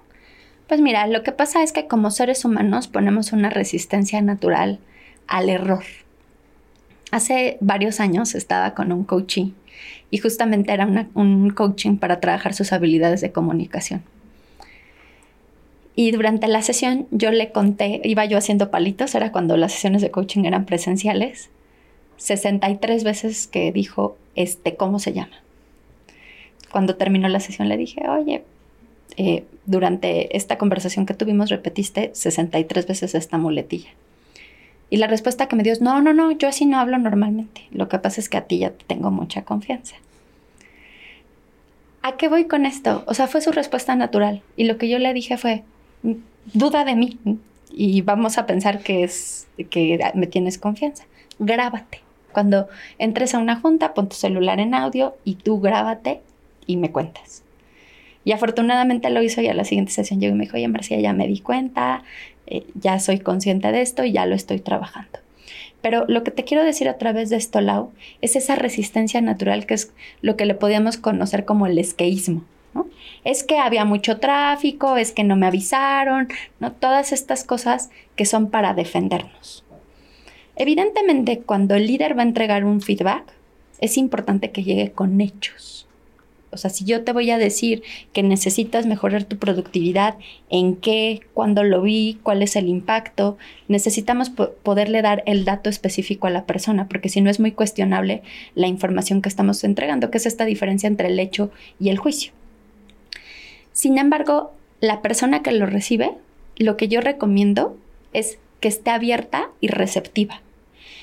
Pues 0.68 0.82
mira, 0.82 1.08
lo 1.08 1.24
que 1.24 1.32
pasa 1.32 1.64
es 1.64 1.72
que 1.72 1.88
como 1.88 2.12
seres 2.12 2.44
humanos 2.44 2.88
ponemos 2.88 3.32
una 3.32 3.50
resistencia 3.50 4.22
natural 4.22 4.80
al 5.28 5.50
error. 5.50 5.84
Hace 7.12 7.58
varios 7.62 8.00
años 8.00 8.36
estaba 8.36 8.76
con 8.76 8.92
un 8.92 9.04
coaching 9.04 9.52
y 10.12 10.18
justamente 10.18 10.72
era 10.72 10.86
un 11.14 11.50
coaching 11.52 11.98
para 11.98 12.20
trabajar 12.20 12.54
sus 12.54 12.72
habilidades 12.72 13.22
de 13.22 13.32
comunicación. 13.32 14.04
Y 16.00 16.12
durante 16.12 16.48
la 16.48 16.62
sesión 16.62 17.08
yo 17.12 17.30
le 17.30 17.52
conté, 17.52 18.00
iba 18.06 18.24
yo 18.24 18.38
haciendo 18.38 18.72
palitos, 18.72 19.16
era 19.16 19.34
cuando 19.34 19.58
las 19.58 19.74
sesiones 19.74 20.02
de 20.02 20.12
coaching 20.12 20.46
eran 20.46 20.64
presenciales, 20.64 21.50
63 22.16 23.04
veces 23.04 23.48
que 23.48 23.74
dijo, 23.74 24.16
este, 24.34 24.78
¿cómo 24.78 25.00
se 25.00 25.12
llama? 25.12 25.34
Cuando 26.72 26.96
terminó 26.96 27.28
la 27.28 27.42
sesión 27.42 27.68
le 27.68 27.76
dije, 27.76 28.08
oye, 28.08 28.46
eh, 29.18 29.44
durante 29.66 30.38
esta 30.38 30.58
conversación 30.58 31.06
que 31.06 31.14
tuvimos 31.14 31.50
repetiste 31.50 32.12
63 32.14 32.88
veces 32.88 33.14
esta 33.14 33.38
muletilla. 33.38 33.90
Y 34.90 34.96
la 34.96 35.08
respuesta 35.08 35.50
que 35.50 35.58
me 35.58 35.64
dio 35.64 35.74
es, 35.74 35.82
no, 35.82 36.02
no, 36.02 36.14
no, 36.14 36.32
yo 36.32 36.48
así 36.48 36.66
no 36.66 36.80
hablo 36.80 36.98
normalmente. 36.98 37.64
Lo 37.72 37.90
que 37.90 38.00
pasa 38.00 38.22
es 38.22 38.30
que 38.30 38.38
a 38.38 38.46
ti 38.46 38.60
ya 38.60 38.72
tengo 38.88 39.12
mucha 39.12 39.44
confianza. 39.44 39.98
¿A 42.04 42.16
qué 42.16 42.30
voy 42.30 42.46
con 42.46 42.66
esto? 42.66 43.04
O 43.06 43.14
sea, 43.14 43.28
fue 43.28 43.42
su 43.42 43.52
respuesta 43.52 43.98
natural. 43.98 44.44
Y 44.56 44.64
lo 44.64 44.78
que 44.78 44.88
yo 44.88 44.98
le 44.98 45.14
dije 45.14 45.36
fue, 45.36 45.66
duda 46.54 46.86
de 46.86 46.96
mí 46.96 47.18
y 47.72 48.02
vamos 48.02 48.38
a 48.38 48.46
pensar 48.46 48.80
que 48.80 49.04
es 49.04 49.48
que 49.70 50.00
me 50.16 50.28
tienes 50.28 50.58
confianza. 50.58 51.06
Grábate. 51.38 52.02
Cuando 52.32 52.68
entres 52.98 53.34
a 53.34 53.40
una 53.40 53.60
junta, 53.60 53.94
pon 53.94 54.10
tu 54.10 54.16
celular 54.16 54.60
en 54.60 54.74
audio 54.74 55.16
y 55.24 55.36
tú 55.36 55.60
grábate 55.60 56.22
y 56.66 56.78
me 56.78 56.92
cuentas. 56.92 57.44
Y 58.24 58.32
afortunadamente 58.32 59.10
lo 59.10 59.22
hizo 59.24 59.42
y 59.42 59.48
a 59.48 59.54
la 59.54 59.64
siguiente 59.64 59.92
sesión 59.92 60.20
llegó 60.20 60.36
y 60.36 60.38
me 60.38 60.44
dijo, 60.46 60.58
oye, 60.58 60.68
Marcia, 60.68 61.00
ya 61.00 61.14
me 61.14 61.28
di 61.28 61.40
cuenta, 61.40 62.04
eh, 62.48 62.66
ya 62.76 63.00
soy 63.00 63.20
consciente 63.20 63.72
de 63.72 63.82
esto 63.82 64.04
y 64.04 64.12
ya 64.12 64.26
lo 64.26 64.36
estoy 64.36 64.60
trabajando. 64.60 65.20
Pero 65.82 66.06
lo 66.08 66.24
que 66.24 66.32
te 66.32 66.44
quiero 66.44 66.64
decir 66.64 66.90
a 66.90 66.98
través 66.98 67.30
de 67.30 67.38
esto, 67.38 67.62
Lau, 67.62 67.92
es 68.22 68.36
esa 68.36 68.56
resistencia 68.56 69.22
natural 69.22 69.66
que 69.66 69.76
es 69.76 69.94
lo 70.22 70.36
que 70.36 70.46
le 70.46 70.54
podíamos 70.54 70.98
conocer 70.98 71.46
como 71.46 71.66
el 71.68 71.78
esqueísmo. 71.78 72.44
Es 73.24 73.44
que 73.44 73.58
había 73.58 73.86
mucho 73.86 74.20
tráfico, 74.20 74.98
es 74.98 75.12
que 75.12 75.24
no 75.24 75.36
me 75.36 75.48
avisaron, 75.48 76.30
¿no? 76.60 76.72
Todas 76.72 77.12
estas 77.12 77.44
cosas 77.44 77.90
que 78.16 78.26
son 78.26 78.50
para 78.50 78.74
defendernos. 78.74 79.66
Evidentemente, 80.56 81.40
cuando 81.40 81.76
el 81.76 81.88
líder 81.88 82.18
va 82.18 82.22
a 82.22 82.28
entregar 82.28 82.66
un 82.66 82.82
feedback, 82.82 83.24
es 83.80 83.98
importante 83.98 84.52
que 84.52 84.64
llegue 84.64 84.92
con 84.92 85.20
hechos. 85.22 85.88
O 86.52 86.58
sea, 86.58 86.70
si 86.70 86.84
yo 86.84 87.04
te 87.04 87.14
voy 87.14 87.30
a 87.30 87.38
decir 87.38 87.84
que 88.12 88.24
necesitas 88.24 88.86
mejorar 88.88 89.24
tu 89.24 89.38
productividad, 89.38 90.18
en 90.50 90.76
qué, 90.76 91.22
cuándo 91.34 91.64
lo 91.64 91.82
vi, 91.82 92.20
cuál 92.24 92.42
es 92.42 92.56
el 92.56 92.68
impacto, 92.68 93.38
necesitamos 93.68 94.30
poderle 94.30 95.02
dar 95.02 95.24
el 95.28 95.46
dato 95.46 95.70
específico 95.70 96.28
a 96.28 96.32
la 96.32 96.46
persona, 96.46 96.88
porque 96.88 97.10
si 97.10 97.22
no 97.22 97.30
es 97.30 97.40
muy 97.40 97.52
cuestionable 97.52 98.24
la 98.56 98.68
información 98.68 99.22
que 99.22 99.30
estamos 99.30 99.64
entregando, 99.64 100.10
que 100.10 100.18
es 100.18 100.26
esta 100.26 100.46
diferencia 100.46 100.88
entre 100.88 101.10
el 101.10 101.20
hecho 101.20 101.52
y 101.80 101.90
el 101.90 102.00
juicio. 102.00 102.34
Sin 103.74 103.98
embargo, 103.98 104.54
la 104.82 105.02
persona 105.02 105.42
que 105.42 105.52
lo 105.52 105.66
recibe, 105.66 106.16
lo 106.58 106.78
que 106.78 106.88
yo 106.88 107.02
recomiendo 107.02 107.78
es 108.14 108.38
que 108.60 108.68
esté 108.68 108.92
abierta 108.92 109.50
y 109.62 109.68
receptiva. 109.68 110.42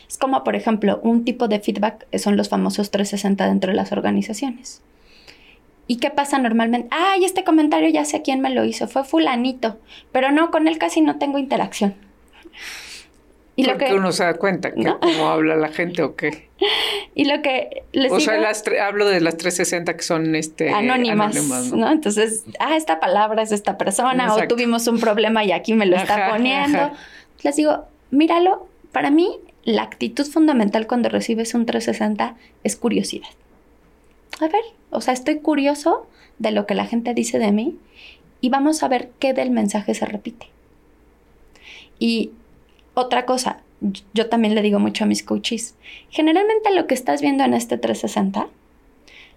Es 0.08 0.18
como, 0.18 0.44
por 0.44 0.56
ejemplo, 0.56 1.00
un 1.02 1.24
tipo 1.24 1.48
de 1.48 1.60
feedback 1.60 2.06
son 2.18 2.36
los 2.36 2.48
famosos 2.48 2.90
360 2.90 3.46
dentro 3.46 3.70
de 3.72 3.76
las 3.76 3.92
organizaciones. 3.92 4.82
¿Y 5.88 5.96
qué 5.96 6.10
pasa 6.10 6.38
normalmente? 6.38 6.88
Ay, 6.90 7.24
este 7.24 7.44
comentario 7.44 7.88
ya 7.88 8.04
sé 8.04 8.22
quién 8.22 8.40
me 8.40 8.50
lo 8.50 8.64
hizo, 8.64 8.88
fue 8.88 9.04
fulanito, 9.04 9.78
pero 10.12 10.32
no, 10.32 10.50
con 10.50 10.68
él 10.68 10.78
casi 10.78 11.00
no 11.00 11.16
tengo 11.16 11.38
interacción. 11.38 11.94
Y 13.58 13.64
Porque 13.64 13.86
lo 13.86 13.90
que, 13.90 13.98
uno 13.98 14.12
se 14.12 14.22
da 14.22 14.34
cuenta 14.34 14.74
que 14.74 14.94
cómo 15.00 15.28
habla 15.28 15.56
la 15.56 15.68
gente 15.68 16.02
o 16.02 16.14
qué. 16.14 16.48
Y 17.14 17.24
lo 17.24 17.40
que 17.40 17.84
les 17.92 18.12
O 18.12 18.20
sea, 18.20 18.36
las 18.36 18.62
hablo 18.82 19.08
de 19.08 19.22
las 19.22 19.38
360 19.38 19.96
que 19.96 20.02
son 20.02 20.34
este, 20.34 20.68
anónimas, 20.68 21.72
¿no? 21.72 21.90
Entonces, 21.90 22.44
ah, 22.58 22.76
esta 22.76 23.00
palabra 23.00 23.42
es 23.42 23.48
de 23.48 23.56
esta 23.56 23.78
persona 23.78 24.34
o 24.34 24.46
tuvimos 24.46 24.86
un 24.86 25.00
problema 25.00 25.42
y 25.42 25.52
aquí 25.52 25.72
me 25.72 25.86
lo 25.86 25.96
está 25.96 26.28
poniendo. 26.28 26.90
Les 27.42 27.56
digo, 27.56 27.86
míralo, 28.10 28.68
para 28.92 29.10
mí 29.10 29.38
la 29.64 29.82
actitud 29.82 30.26
fundamental 30.26 30.86
cuando 30.86 31.08
recibes 31.08 31.54
un 31.54 31.64
360 31.64 32.36
es 32.64 32.76
curiosidad. 32.76 33.28
A 34.40 34.48
ver, 34.48 34.62
o 34.90 35.00
sea, 35.00 35.14
estoy 35.14 35.38
curioso 35.38 36.06
de 36.38 36.50
lo 36.50 36.66
que 36.66 36.74
la 36.74 36.84
gente 36.84 37.14
dice 37.14 37.38
de 37.38 37.50
mí 37.50 37.78
y 38.40 38.50
vamos 38.50 38.82
a 38.82 38.88
ver 38.88 39.10
qué 39.18 39.32
del 39.32 39.50
mensaje 39.50 39.94
se 39.94 40.04
repite. 40.04 40.48
Y 41.98 42.30
otra 42.96 43.26
cosa, 43.26 43.60
yo 44.14 44.28
también 44.30 44.54
le 44.54 44.62
digo 44.62 44.78
mucho 44.78 45.04
a 45.04 45.06
mis 45.06 45.22
coaches, 45.22 45.74
generalmente 46.08 46.74
lo 46.74 46.86
que 46.86 46.94
estás 46.94 47.20
viendo 47.20 47.44
en 47.44 47.52
este 47.52 47.76
360 47.76 48.48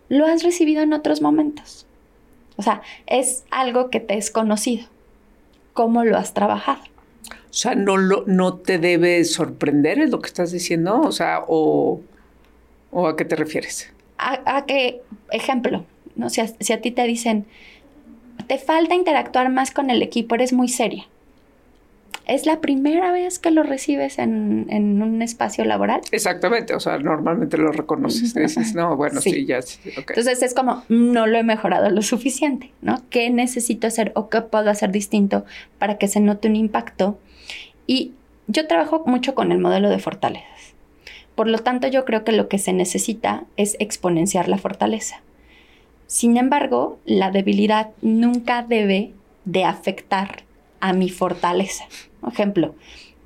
lo 0.07 0.25
has 0.25 0.43
recibido 0.43 0.81
en 0.81 0.93
otros 0.93 1.21
momentos. 1.21 1.85
O 2.55 2.63
sea, 2.63 2.81
es 3.05 3.43
algo 3.51 3.89
que 3.89 3.99
te 3.99 4.17
es 4.17 4.31
conocido. 4.31 4.87
¿Cómo 5.73 6.05
lo 6.05 6.17
has 6.17 6.33
trabajado? 6.33 6.79
O 7.29 7.53
sea, 7.53 7.75
no, 7.75 7.97
lo, 7.97 8.23
no 8.27 8.55
te 8.55 8.79
debe 8.79 9.23
sorprender, 9.25 9.99
es 9.99 10.09
lo 10.09 10.19
que 10.19 10.27
estás 10.27 10.53
diciendo. 10.53 11.01
O 11.01 11.11
sea, 11.11 11.43
o, 11.47 11.99
a 12.93 13.15
qué 13.17 13.25
te 13.25 13.35
refieres. 13.35 13.91
A, 14.17 14.57
a 14.57 14.65
que, 14.65 15.01
ejemplo, 15.31 15.85
¿no? 16.15 16.29
Si 16.29 16.41
si 16.59 16.73
a 16.73 16.81
ti 16.81 16.91
te 16.91 17.03
dicen, 17.03 17.45
te 18.47 18.57
falta 18.57 18.95
interactuar 18.95 19.49
más 19.49 19.71
con 19.71 19.89
el 19.89 20.01
equipo, 20.01 20.35
eres 20.35 20.53
muy 20.53 20.69
seria 20.69 21.07
es 22.29 22.45
la 22.45 22.62
primera 22.62 23.12
vez 23.12 23.39
que 23.39 23.50
lo 23.50 23.63
recibes 23.63 24.19
en, 24.19 24.67
un 25.01 25.21
espacio 25.21 25.65
laboral. 25.65 26.01
Exactamente, 26.12 26.75
o 26.75 26.79
sea, 26.79 27.00
normalmente 27.00 27.57
lo 27.57 27.71
reconoces. 27.71 28.36
Dices, 28.36 28.75
no, 28.75 28.95
bueno, 28.95 29.19
sí, 29.19 29.45
ya. 29.45 29.59
Entonces 29.83 30.43
es 30.43 30.53
como, 30.53 30.83
no 30.89 31.25
lo 31.25 31.38
he 31.39 31.43
mejorado 31.43 31.89
lo 31.89 32.01
suficiente, 32.03 32.71
¿no? 32.81 33.01
¿Qué 33.09 33.31
necesito 33.31 33.88
hacer 33.88 34.12
o 34.15 34.29
qué 34.29 34.41
puedo 34.41 34.69
hacer 34.69 34.91
distinto 34.91 35.43
para 35.79 35.98
que 35.98 36.07
se 36.07 36.19
note 36.19 36.48
un 36.48 36.55
impacto? 36.55 37.17
Y 37.88 38.13
yo 38.48 38.67
trabajo 38.67 39.03
mucho 39.07 39.33
con 39.33 39.51
el 39.51 39.57
modelo 39.57 39.89
de 39.89 39.98
fortalezas. 39.98 40.74
Por 41.33 41.48
lo 41.48 41.57
tanto, 41.57 41.88
yo 41.88 42.05
creo 42.05 42.24
que 42.24 42.31
lo 42.31 42.48
que 42.48 42.59
se 42.59 42.74
necesita 42.74 43.45
es 43.57 43.75
exponenciar 43.79 44.50
la 44.50 44.59
fortaleza. 44.59 45.21
Sin 46.05 46.38
embargo, 46.38 47.00
la 47.05 47.31
debilidad 47.31 47.89
nunca 48.01 48.62
debe 48.62 49.13
de 49.45 49.63
afectar 49.63 50.43
a 50.79 50.93
mi 50.93 51.09
fortaleza. 51.09 51.86
Por 52.21 52.33
ejemplo, 52.33 52.75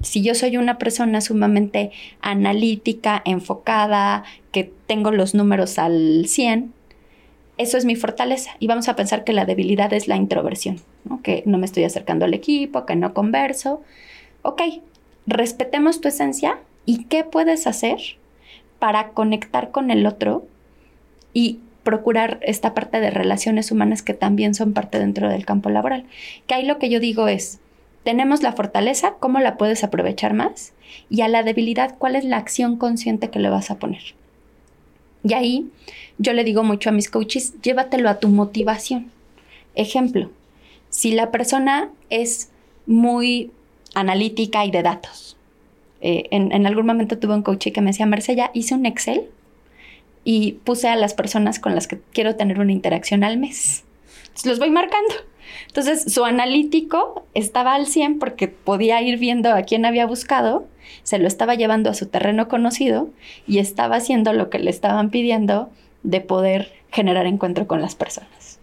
si 0.02 0.22
yo 0.22 0.36
soy 0.36 0.58
una 0.58 0.78
persona 0.78 1.22
sumamente 1.22 1.92
analítica, 2.22 3.22
enfocada, 3.26 4.24
que 4.52 4.72
tengo 4.86 5.12
los 5.12 5.34
números 5.34 5.80
al 5.80 6.26
100, 6.28 6.74
eso 7.58 7.78
es 7.78 7.86
mi 7.86 7.96
fortaleza. 7.96 8.52
Y 8.60 8.68
vamos 8.68 8.90
a 8.90 8.96
pensar 8.96 9.24
que 9.24 9.34
la 9.34 9.46
debilidad 9.46 9.94
es 9.94 10.08
la 10.08 10.16
introversión, 10.16 10.82
que 11.24 11.44
no 11.46 11.58
me 11.58 11.66
estoy 11.66 11.84
acercando 11.84 12.26
al 12.26 12.34
equipo, 12.34 12.86
que 12.86 12.96
no 12.96 13.14
converso. 13.14 13.82
Ok, 14.42 14.62
respetemos 15.26 16.02
tu 16.02 16.08
esencia 16.08 16.60
y 16.86 17.06
qué 17.06 17.24
puedes 17.24 17.68
hacer 17.68 18.00
para 18.80 19.10
conectar 19.10 19.72
con 19.72 19.92
el 19.92 20.06
otro 20.06 20.46
y 21.34 21.60
procurar 21.84 22.40
esta 22.42 22.74
parte 22.74 23.00
de 23.00 23.12
relaciones 23.12 23.72
humanas 23.72 24.02
que 24.02 24.14
también 24.14 24.56
son 24.56 24.74
parte 24.74 25.00
dentro 25.00 25.30
del 25.30 25.46
campo 25.46 25.70
laboral. 25.70 26.06
Que 26.48 26.56
ahí 26.56 26.66
lo 26.66 26.80
que 26.80 26.90
yo 26.90 27.00
digo 27.00 27.28
es, 27.28 27.60
tenemos 28.04 28.42
la 28.42 28.54
fortaleza, 28.54 29.16
¿cómo 29.20 29.40
la 29.40 29.58
puedes 29.58 29.84
aprovechar 29.84 30.34
más? 30.34 30.74
Y 31.10 31.22
a 31.22 31.28
la 31.28 31.44
debilidad, 31.44 31.96
¿cuál 31.98 32.16
es 32.16 32.26
la 32.26 32.38
acción 32.38 32.78
consciente 32.78 33.30
que 33.30 33.40
le 33.40 33.50
vas 33.50 33.72
a 33.72 33.80
poner? 33.80 34.02
Y 35.24 35.34
ahí 35.34 35.70
yo 36.18 36.34
le 36.34 36.44
digo 36.44 36.64
mucho 36.64 36.90
a 36.90 36.94
mis 36.94 37.10
coaches, 37.10 37.62
llévatelo 37.62 38.10
a 38.10 38.20
tu 38.20 38.28
motivación. 38.30 39.12
Ejemplo, 39.76 40.30
si 40.90 41.12
la 41.12 41.32
persona 41.32 41.90
es 42.10 42.50
muy 42.86 43.52
analítica 43.94 44.66
y 44.66 44.72
de 44.72 44.84
datos. 44.84 45.38
Eh, 46.02 46.28
en, 46.32 46.66
algún 46.68 46.86
momento 46.86 47.18
tuve 47.18 47.34
un 47.34 47.44
coach 47.44 47.70
que 47.72 47.82
me 47.82 47.92
decía, 47.92 48.06
Marcella, 48.06 48.52
hice 48.54 48.76
un 48.76 48.86
Excel 48.86 49.30
y 50.24 50.54
puse 50.64 50.88
a 50.88 50.96
las 50.96 51.14
personas 51.14 51.60
con 51.60 51.76
las 51.76 51.88
que 51.88 52.00
quiero 52.12 52.36
tener 52.36 52.60
una 52.60 52.72
interacción 52.72 53.24
al 53.24 53.38
mes. 53.38 53.84
los 54.46 54.60
voy 54.60 54.70
marcando. 54.70 55.14
Entonces, 55.68 56.12
su 56.12 56.24
analítico 56.26 57.26
estaba 57.34 57.74
al 57.74 57.88
100 57.88 58.20
porque 58.20 58.48
podía 58.48 59.02
ir 59.02 59.18
viendo 59.18 59.54
a 59.54 59.64
quién 59.64 59.86
había 59.86 60.06
buscado, 60.06 60.66
se 61.04 61.20
lo 61.20 61.28
estaba 61.28 61.56
llevando 61.56 61.90
a 61.90 61.94
su 61.94 62.08
terreno 62.08 62.48
conocido 62.48 63.10
y 63.48 63.60
estaba 63.60 63.98
haciendo 63.98 64.34
lo 64.34 64.50
que 64.50 64.60
le 64.60 64.70
estaban 64.70 65.10
pidiendo 65.10 65.70
de 66.04 66.22
poder 66.22 66.72
generar 66.92 67.26
encuentro 67.26 67.68
con 67.68 67.82
las 67.82 67.96
personas. 67.96 68.60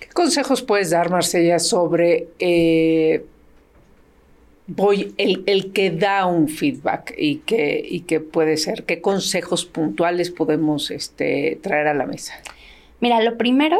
¿Qué 0.00 0.08
consejos 0.08 0.62
puedes 0.62 0.90
dar, 0.90 1.10
Marcella, 1.10 1.58
sobre 1.58 2.28
eh, 2.38 3.24
voy, 4.68 5.14
el, 5.16 5.72
que 5.72 5.90
da 5.90 6.26
un 6.26 6.48
feedback 6.48 7.14
y 7.18 7.38
que, 7.38 8.20
puede 8.20 8.56
ser? 8.56 8.84
¿Qué 8.84 9.00
consejos 9.00 9.64
puntuales 9.64 10.30
podemos 10.30 10.92
este, 10.92 11.58
traer 11.62 11.88
a 11.88 11.94
la 11.94 12.06
mesa? 12.06 12.34
Mira, 13.00 13.20
lo 13.22 13.36
primero 13.36 13.78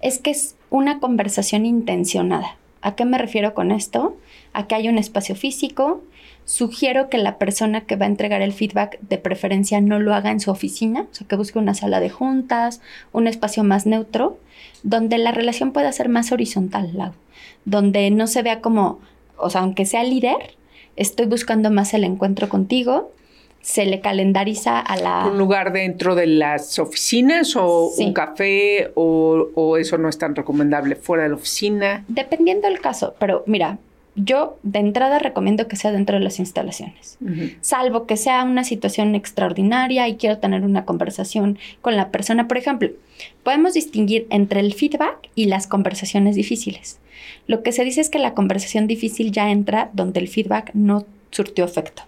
es 0.00 0.18
que 0.18 0.30
es 0.30 0.54
una 0.70 1.00
conversación 1.00 1.66
intencionada. 1.66 2.56
¿A 2.82 2.94
qué 2.94 3.04
me 3.04 3.18
refiero 3.18 3.54
con 3.54 3.72
esto? 3.72 4.16
A 4.52 4.68
que 4.68 4.76
hay 4.76 4.88
un 4.88 4.98
espacio 4.98 5.34
físico. 5.34 6.02
Sugiero 6.44 7.08
que 7.08 7.18
la 7.18 7.38
persona 7.38 7.82
que 7.82 7.96
va 7.96 8.06
a 8.06 8.08
entregar 8.08 8.42
el 8.42 8.52
feedback 8.52 9.00
de 9.00 9.18
preferencia 9.18 9.80
no 9.80 9.98
lo 9.98 10.14
haga 10.14 10.30
en 10.30 10.40
su 10.40 10.50
oficina, 10.50 11.06
o 11.10 11.14
sea, 11.14 11.26
que 11.26 11.36
busque 11.36 11.58
una 11.58 11.74
sala 11.74 12.00
de 12.00 12.10
juntas, 12.10 12.80
un 13.12 13.26
espacio 13.26 13.64
más 13.64 13.84
neutro, 13.86 14.38
donde 14.82 15.18
la 15.18 15.32
relación 15.32 15.72
pueda 15.72 15.92
ser 15.92 16.08
más 16.08 16.32
horizontal, 16.32 17.12
donde 17.64 18.10
no 18.10 18.26
se 18.26 18.42
vea 18.42 18.60
como, 18.60 19.00
o 19.38 19.50
sea, 19.50 19.62
aunque 19.62 19.86
sea 19.86 20.04
líder, 20.04 20.56
estoy 20.96 21.26
buscando 21.26 21.70
más 21.70 21.94
el 21.94 22.04
encuentro 22.04 22.48
contigo, 22.48 23.12
se 23.60 23.84
le 23.86 24.00
calendariza 24.00 24.78
a 24.80 24.96
la... 24.96 25.26
¿Un 25.26 25.38
lugar 25.38 25.72
dentro 25.72 26.14
de 26.14 26.26
las 26.26 26.78
oficinas 26.78 27.56
o 27.56 27.90
un 27.98 28.12
café 28.12 28.92
o, 28.94 29.76
eso 29.78 29.98
no 29.98 30.08
es 30.08 30.18
tan 30.18 30.34
recomendable 30.34 30.96
fuera 30.96 31.24
de 31.24 31.30
la 31.30 31.34
oficina? 31.34 32.04
Dependiendo 32.08 32.68
del 32.68 32.80
caso, 32.80 33.14
pero 33.18 33.44
mira, 33.46 33.78
yo 34.24 34.58
de 34.62 34.80
entrada 34.80 35.18
recomiendo 35.18 35.68
que 35.68 35.76
sea 35.76 35.92
dentro 35.92 36.18
de 36.18 36.24
las 36.24 36.38
instalaciones, 36.38 37.18
salvo 37.60 38.06
que 38.06 38.16
sea 38.16 38.42
una 38.42 38.64
situación 38.64 39.14
extraordinaria 39.14 40.08
y 40.08 40.16
quiero 40.16 40.38
tener 40.38 40.62
una 40.64 40.84
conversación 40.84 41.58
con 41.80 41.96
la 41.96 42.10
persona. 42.10 42.48
Por 42.48 42.58
ejemplo, 42.58 42.90
podemos 43.42 43.74
distinguir 43.74 44.26
entre 44.30 44.60
el 44.60 44.74
feedback 44.74 45.28
y 45.34 45.46
las 45.46 45.66
conversaciones 45.66 46.36
difíciles. 46.36 46.98
Lo 47.46 47.62
que 47.62 47.72
se 47.72 47.84
dice 47.84 48.00
es 48.00 48.10
que 48.10 48.18
la 48.18 48.34
conversación 48.34 48.86
difícil 48.86 49.32
ya 49.32 49.50
entra 49.50 49.90
donde 49.92 50.20
el 50.20 50.28
feedback 50.28 50.70
no 50.74 51.06
surtió 51.30 51.64
efecto. 51.64 52.02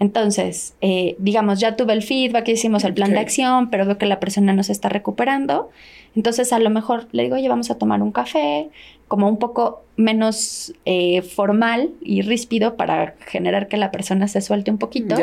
Entonces, 0.00 0.74
eh, 0.80 1.14
digamos, 1.18 1.60
ya 1.60 1.76
tuve 1.76 1.92
el 1.92 2.02
feedback, 2.02 2.48
hicimos 2.48 2.84
el 2.84 2.94
plan 2.94 3.12
de 3.12 3.18
acción, 3.18 3.68
pero 3.68 3.84
veo 3.84 3.98
que 3.98 4.06
la 4.06 4.18
persona 4.18 4.54
no 4.54 4.62
se 4.62 4.72
está 4.72 4.88
recuperando. 4.88 5.70
Entonces, 6.16 6.54
a 6.54 6.58
lo 6.58 6.70
mejor 6.70 7.06
le 7.12 7.24
digo, 7.24 7.36
oye, 7.36 7.48
vamos 7.48 7.70
a 7.70 7.76
tomar 7.76 8.02
un 8.02 8.10
café, 8.10 8.70
como 9.08 9.28
un 9.28 9.38
poco 9.38 9.84
menos 9.96 10.72
eh, 10.86 11.20
formal 11.20 11.90
y 12.00 12.22
ríspido 12.22 12.76
para 12.76 13.14
generar 13.26 13.68
que 13.68 13.76
la 13.76 13.90
persona 13.90 14.26
se 14.26 14.40
suelte 14.40 14.70
un 14.70 14.78
poquito 14.78 15.16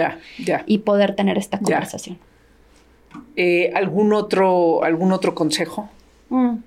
y 0.68 0.78
poder 0.78 1.16
tener 1.16 1.40
esta 1.40 1.58
conversación. 1.58 2.20
Eh, 3.36 3.72
¿algún, 3.74 4.14
otro, 4.14 4.84
¿Algún 4.84 5.12
otro 5.12 5.34
consejo? 5.34 5.90
Mm. 6.30 6.58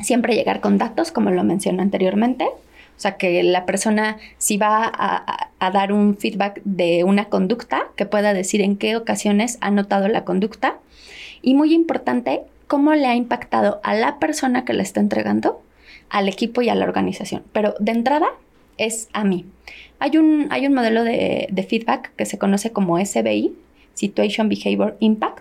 Siempre 0.00 0.34
llegar 0.34 0.60
con 0.60 0.76
datos, 0.76 1.12
como 1.12 1.30
lo 1.30 1.44
mencioné 1.44 1.82
anteriormente. 1.82 2.48
O 2.96 3.00
sea, 3.00 3.16
que 3.16 3.42
la 3.42 3.66
persona 3.66 4.18
si 4.38 4.56
va 4.56 4.90
a, 4.94 5.70
dar 5.72 5.92
un 5.92 6.16
feedback 6.16 6.60
de 6.64 7.04
una 7.04 7.26
conducta, 7.26 7.88
que 7.96 8.06
pueda 8.06 8.34
decir 8.34 8.60
en 8.60 8.76
qué 8.76 8.96
ocasiones 8.96 9.58
ha 9.60 9.70
notado 9.70 10.08
la 10.08 10.24
conducta. 10.24 10.78
Y 11.42 11.54
muy 11.54 11.74
importante, 11.74 12.42
cómo 12.66 12.94
le 12.94 13.06
ha 13.06 13.14
impactado 13.14 13.80
a 13.82 13.94
la 13.94 14.18
persona 14.18 14.64
que 14.64 14.72
la 14.72 14.82
está 14.82 15.00
entregando, 15.00 15.62
al 16.10 16.28
equipo 16.28 16.62
y 16.62 16.68
a 16.68 16.74
la 16.74 16.84
organización. 16.84 17.42
Pero 17.52 17.74
de 17.80 17.92
entrada 17.92 18.28
es 18.78 19.08
a 19.12 19.24
mí. 19.24 19.46
Hay 19.98 20.16
un, 20.16 20.48
hay 20.50 20.66
un 20.66 20.74
modelo 20.74 21.02
de, 21.04 21.48
de 21.50 21.62
feedback 21.62 22.14
que 22.16 22.26
se 22.26 22.38
conoce 22.38 22.72
como 22.72 23.04
SBI, 23.04 23.54
Situation 23.94 24.48
Behavior 24.48 24.96
Impact. 25.00 25.40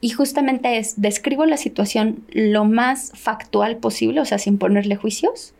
Y 0.00 0.10
justamente 0.10 0.78
es, 0.78 1.00
describo 1.00 1.44
la 1.44 1.56
situación 1.56 2.24
lo 2.30 2.64
más 2.64 3.12
factual 3.14 3.76
posible, 3.76 4.20
o 4.20 4.24
sea, 4.24 4.38
sin 4.38 4.56
ponerle 4.58 4.96
juicios, 4.96 5.52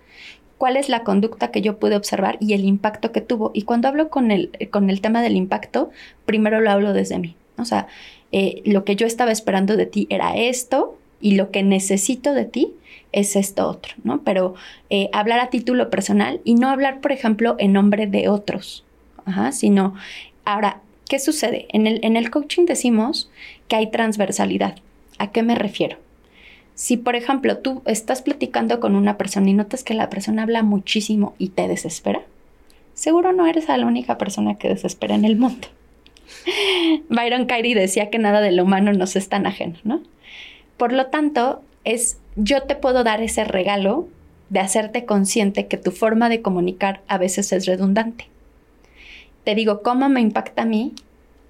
cuál 0.60 0.76
es 0.76 0.90
la 0.90 1.04
conducta 1.04 1.50
que 1.50 1.62
yo 1.62 1.78
pude 1.78 1.96
observar 1.96 2.36
y 2.38 2.52
el 2.52 2.66
impacto 2.66 3.12
que 3.12 3.22
tuvo. 3.22 3.50
Y 3.54 3.62
cuando 3.62 3.88
hablo 3.88 4.10
con 4.10 4.30
el, 4.30 4.50
con 4.70 4.90
el 4.90 5.00
tema 5.00 5.22
del 5.22 5.34
impacto, 5.34 5.88
primero 6.26 6.60
lo 6.60 6.70
hablo 6.70 6.92
desde 6.92 7.18
mí. 7.18 7.34
O 7.56 7.64
sea, 7.64 7.86
eh, 8.30 8.60
lo 8.66 8.84
que 8.84 8.94
yo 8.94 9.06
estaba 9.06 9.32
esperando 9.32 9.78
de 9.78 9.86
ti 9.86 10.06
era 10.10 10.36
esto 10.36 10.98
y 11.18 11.36
lo 11.36 11.50
que 11.50 11.62
necesito 11.62 12.34
de 12.34 12.44
ti 12.44 12.74
es 13.10 13.36
esto 13.36 13.70
otro, 13.70 13.94
¿no? 14.04 14.20
Pero 14.20 14.54
eh, 14.90 15.08
hablar 15.14 15.40
a 15.40 15.48
título 15.48 15.88
personal 15.88 16.42
y 16.44 16.56
no 16.56 16.68
hablar, 16.68 17.00
por 17.00 17.12
ejemplo, 17.12 17.56
en 17.58 17.72
nombre 17.72 18.06
de 18.06 18.28
otros, 18.28 18.84
Ajá, 19.24 19.52
sino, 19.52 19.94
ahora, 20.44 20.82
¿qué 21.08 21.18
sucede? 21.18 21.68
En 21.70 21.86
el, 21.86 22.04
en 22.04 22.18
el 22.18 22.30
coaching 22.30 22.66
decimos 22.66 23.30
que 23.66 23.76
hay 23.76 23.90
transversalidad. 23.90 24.76
¿A 25.16 25.30
qué 25.32 25.42
me 25.42 25.54
refiero? 25.54 25.96
Si, 26.80 26.96
por 26.96 27.14
ejemplo, 27.14 27.58
tú 27.58 27.82
estás 27.84 28.22
platicando 28.22 28.80
con 28.80 28.94
una 28.94 29.18
persona 29.18 29.50
y 29.50 29.52
notas 29.52 29.84
que 29.84 29.92
la 29.92 30.08
persona 30.08 30.44
habla 30.44 30.62
muchísimo 30.62 31.34
y 31.36 31.50
te 31.50 31.68
desespera, 31.68 32.22
seguro 32.94 33.34
no 33.34 33.46
eres 33.46 33.68
la 33.68 33.84
única 33.84 34.16
persona 34.16 34.54
que 34.54 34.70
desespera 34.70 35.14
en 35.14 35.26
el 35.26 35.36
mundo. 35.36 35.68
Byron 37.10 37.44
Katie 37.44 37.74
decía 37.74 38.08
que 38.08 38.18
nada 38.18 38.40
de 38.40 38.52
lo 38.52 38.64
humano 38.64 38.94
nos 38.94 39.14
es 39.14 39.28
tan 39.28 39.46
ajeno, 39.46 39.76
¿no? 39.84 40.00
Por 40.78 40.94
lo 40.94 41.08
tanto, 41.08 41.60
es 41.84 42.18
yo 42.36 42.62
te 42.62 42.76
puedo 42.76 43.04
dar 43.04 43.20
ese 43.20 43.44
regalo 43.44 44.08
de 44.48 44.60
hacerte 44.60 45.04
consciente 45.04 45.66
que 45.66 45.76
tu 45.76 45.90
forma 45.90 46.30
de 46.30 46.40
comunicar 46.40 47.02
a 47.08 47.18
veces 47.18 47.52
es 47.52 47.66
redundante. 47.66 48.26
Te 49.44 49.54
digo 49.54 49.82
cómo 49.82 50.08
me 50.08 50.22
impacta 50.22 50.62
a 50.62 50.64
mí 50.64 50.94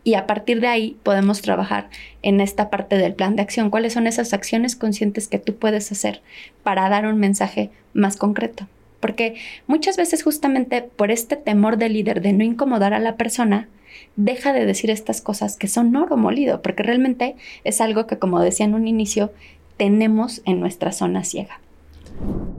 y 0.03 0.15
a 0.15 0.27
partir 0.27 0.61
de 0.61 0.69
ahí 0.69 0.97
podemos 1.03 1.43
trabajar 1.43 1.91
en 2.23 2.41
esta 2.41 2.71
parte 2.71 2.97
del 2.97 3.15
plan 3.15 3.37
de 3.37 3.43
acción. 3.43 3.71
¿Cuáles 3.71 3.93
son 3.93 4.07
esas 4.07 4.33
acciones 4.33 4.77
conscientes 4.77 5.29
que 5.29 5.39
tú 5.39 5.57
puedes 5.57 5.93
hacer 5.93 6.23
para 6.63 6.89
dar 6.89 7.07
un 7.07 7.19
mensaje 7.19 7.71
más 7.93 8.17
concreto? 8.17 8.67
Porque 9.01 9.37
muchas 9.67 9.97
veces 9.97 10.23
justamente 10.23 10.83
por 10.83 11.11
este 11.11 11.37
temor 11.37 11.77
del 11.77 11.95
líder 11.95 12.21
de 12.21 12.33
no 12.33 12.45
incomodar 12.45 12.95
a 12.95 13.01
la 13.01 13.17
persona, 13.17 13.69
deja 14.17 14.53
de 14.53 14.67
decir 14.67 14.91
estas 14.91 15.21
cosas 15.21 15.57
que 15.57 15.69
son 15.69 15.95
oro 15.97 16.17
molido, 16.17 16.63
porque 16.63 16.83
realmente 16.83 17.37
es 17.65 17.81
algo 17.81 18.07
que, 18.07 18.19
como 18.19 18.41
decía 18.41 18.67
en 18.67 18.75
un 18.75 18.87
inicio, 18.87 19.33
tenemos 19.77 20.43
en 20.45 20.61
nuestra 20.61 20.93
zona 20.93 21.25
ciega. 21.25 21.61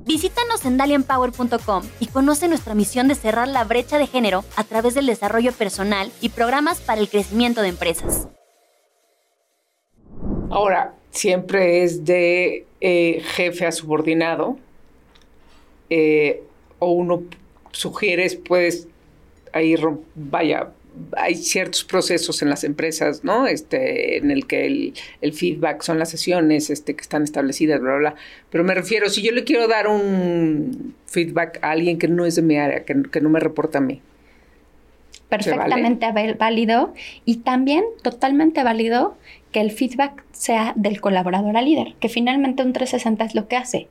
Visítanos 0.06 0.66
en 0.66 0.78
dalianpower.com 0.78 1.84
y 2.00 2.08
conoce 2.08 2.48
nuestra 2.48 2.76
misión 2.76 3.08
de 3.08 3.16
cerrar 3.16 3.48
la 3.48 3.64
brecha 3.64 3.98
de 3.98 4.08
género 4.08 4.44
a 4.56 4.64
través 4.64 4.94
del 4.94 5.06
desarrollo 5.06 5.52
personal 5.54 6.12
y 6.22 6.30
programas 6.30 6.82
para 6.82 7.00
el 7.00 7.10
crecimiento 7.10 7.62
de 7.62 7.70
empresas. 7.70 8.28
Ahora, 10.50 10.96
siempre 11.12 11.84
es 11.84 12.04
de 12.04 12.66
eh, 12.82 13.22
jefe 13.24 13.66
a 13.66 13.72
subordinado. 13.72 14.58
Eh, 15.90 16.44
o 16.80 16.92
uno 16.92 17.24
sugiere, 17.72 18.28
puedes 18.48 18.88
ahí, 19.54 19.76
vaya, 20.16 20.72
hay 21.16 21.36
ciertos 21.36 21.84
procesos 21.84 22.42
en 22.42 22.50
las 22.50 22.64
empresas, 22.64 23.24
¿no? 23.24 23.48
Este, 23.48 24.18
en 24.18 24.32
el 24.32 24.46
que 24.46 24.94
el, 25.22 25.34
feedback 25.34 25.82
son 25.82 26.00
las 26.00 26.10
sesiones 26.10 26.70
este, 26.70 26.96
que 26.96 27.02
están 27.02 27.24
establecidas, 27.24 27.80
bla, 27.80 27.96
bla, 27.96 28.16
Pero 28.50 28.64
me 28.64 28.74
refiero, 28.74 29.10
si 29.10 29.22
yo 29.22 29.32
le 29.32 29.44
quiero 29.44 29.68
dar 29.68 29.88
un 29.88 30.96
feedback 31.08 31.60
a 31.62 31.72
alguien 31.72 31.98
que 31.98 32.08
no 32.08 32.26
es 32.26 32.36
de 32.36 32.42
mi 32.42 32.58
área, 32.58 32.84
que, 32.84 33.04
que 33.12 33.22
no 33.22 33.30
me 33.30 33.40
reporta 33.40 33.78
a 33.78 33.82
mí. 33.82 34.02
Perfectamente 35.30 36.08
válido 36.38 36.94
y 37.24 37.38
también 37.38 37.86
totalmente 38.04 38.64
válido 38.64 39.16
que 39.54 39.62
el 39.62 39.72
feedback 39.72 40.26
sea 40.34 40.74
del 40.76 41.00
colaborador 41.00 41.56
al 41.56 41.64
líder, 41.64 41.94
que 42.02 42.10
finalmente 42.10 42.64
un 42.64 42.74
360 42.74 43.24
es 43.26 43.36
lo 43.36 43.48
que 43.48 43.56
hace. 43.56 43.88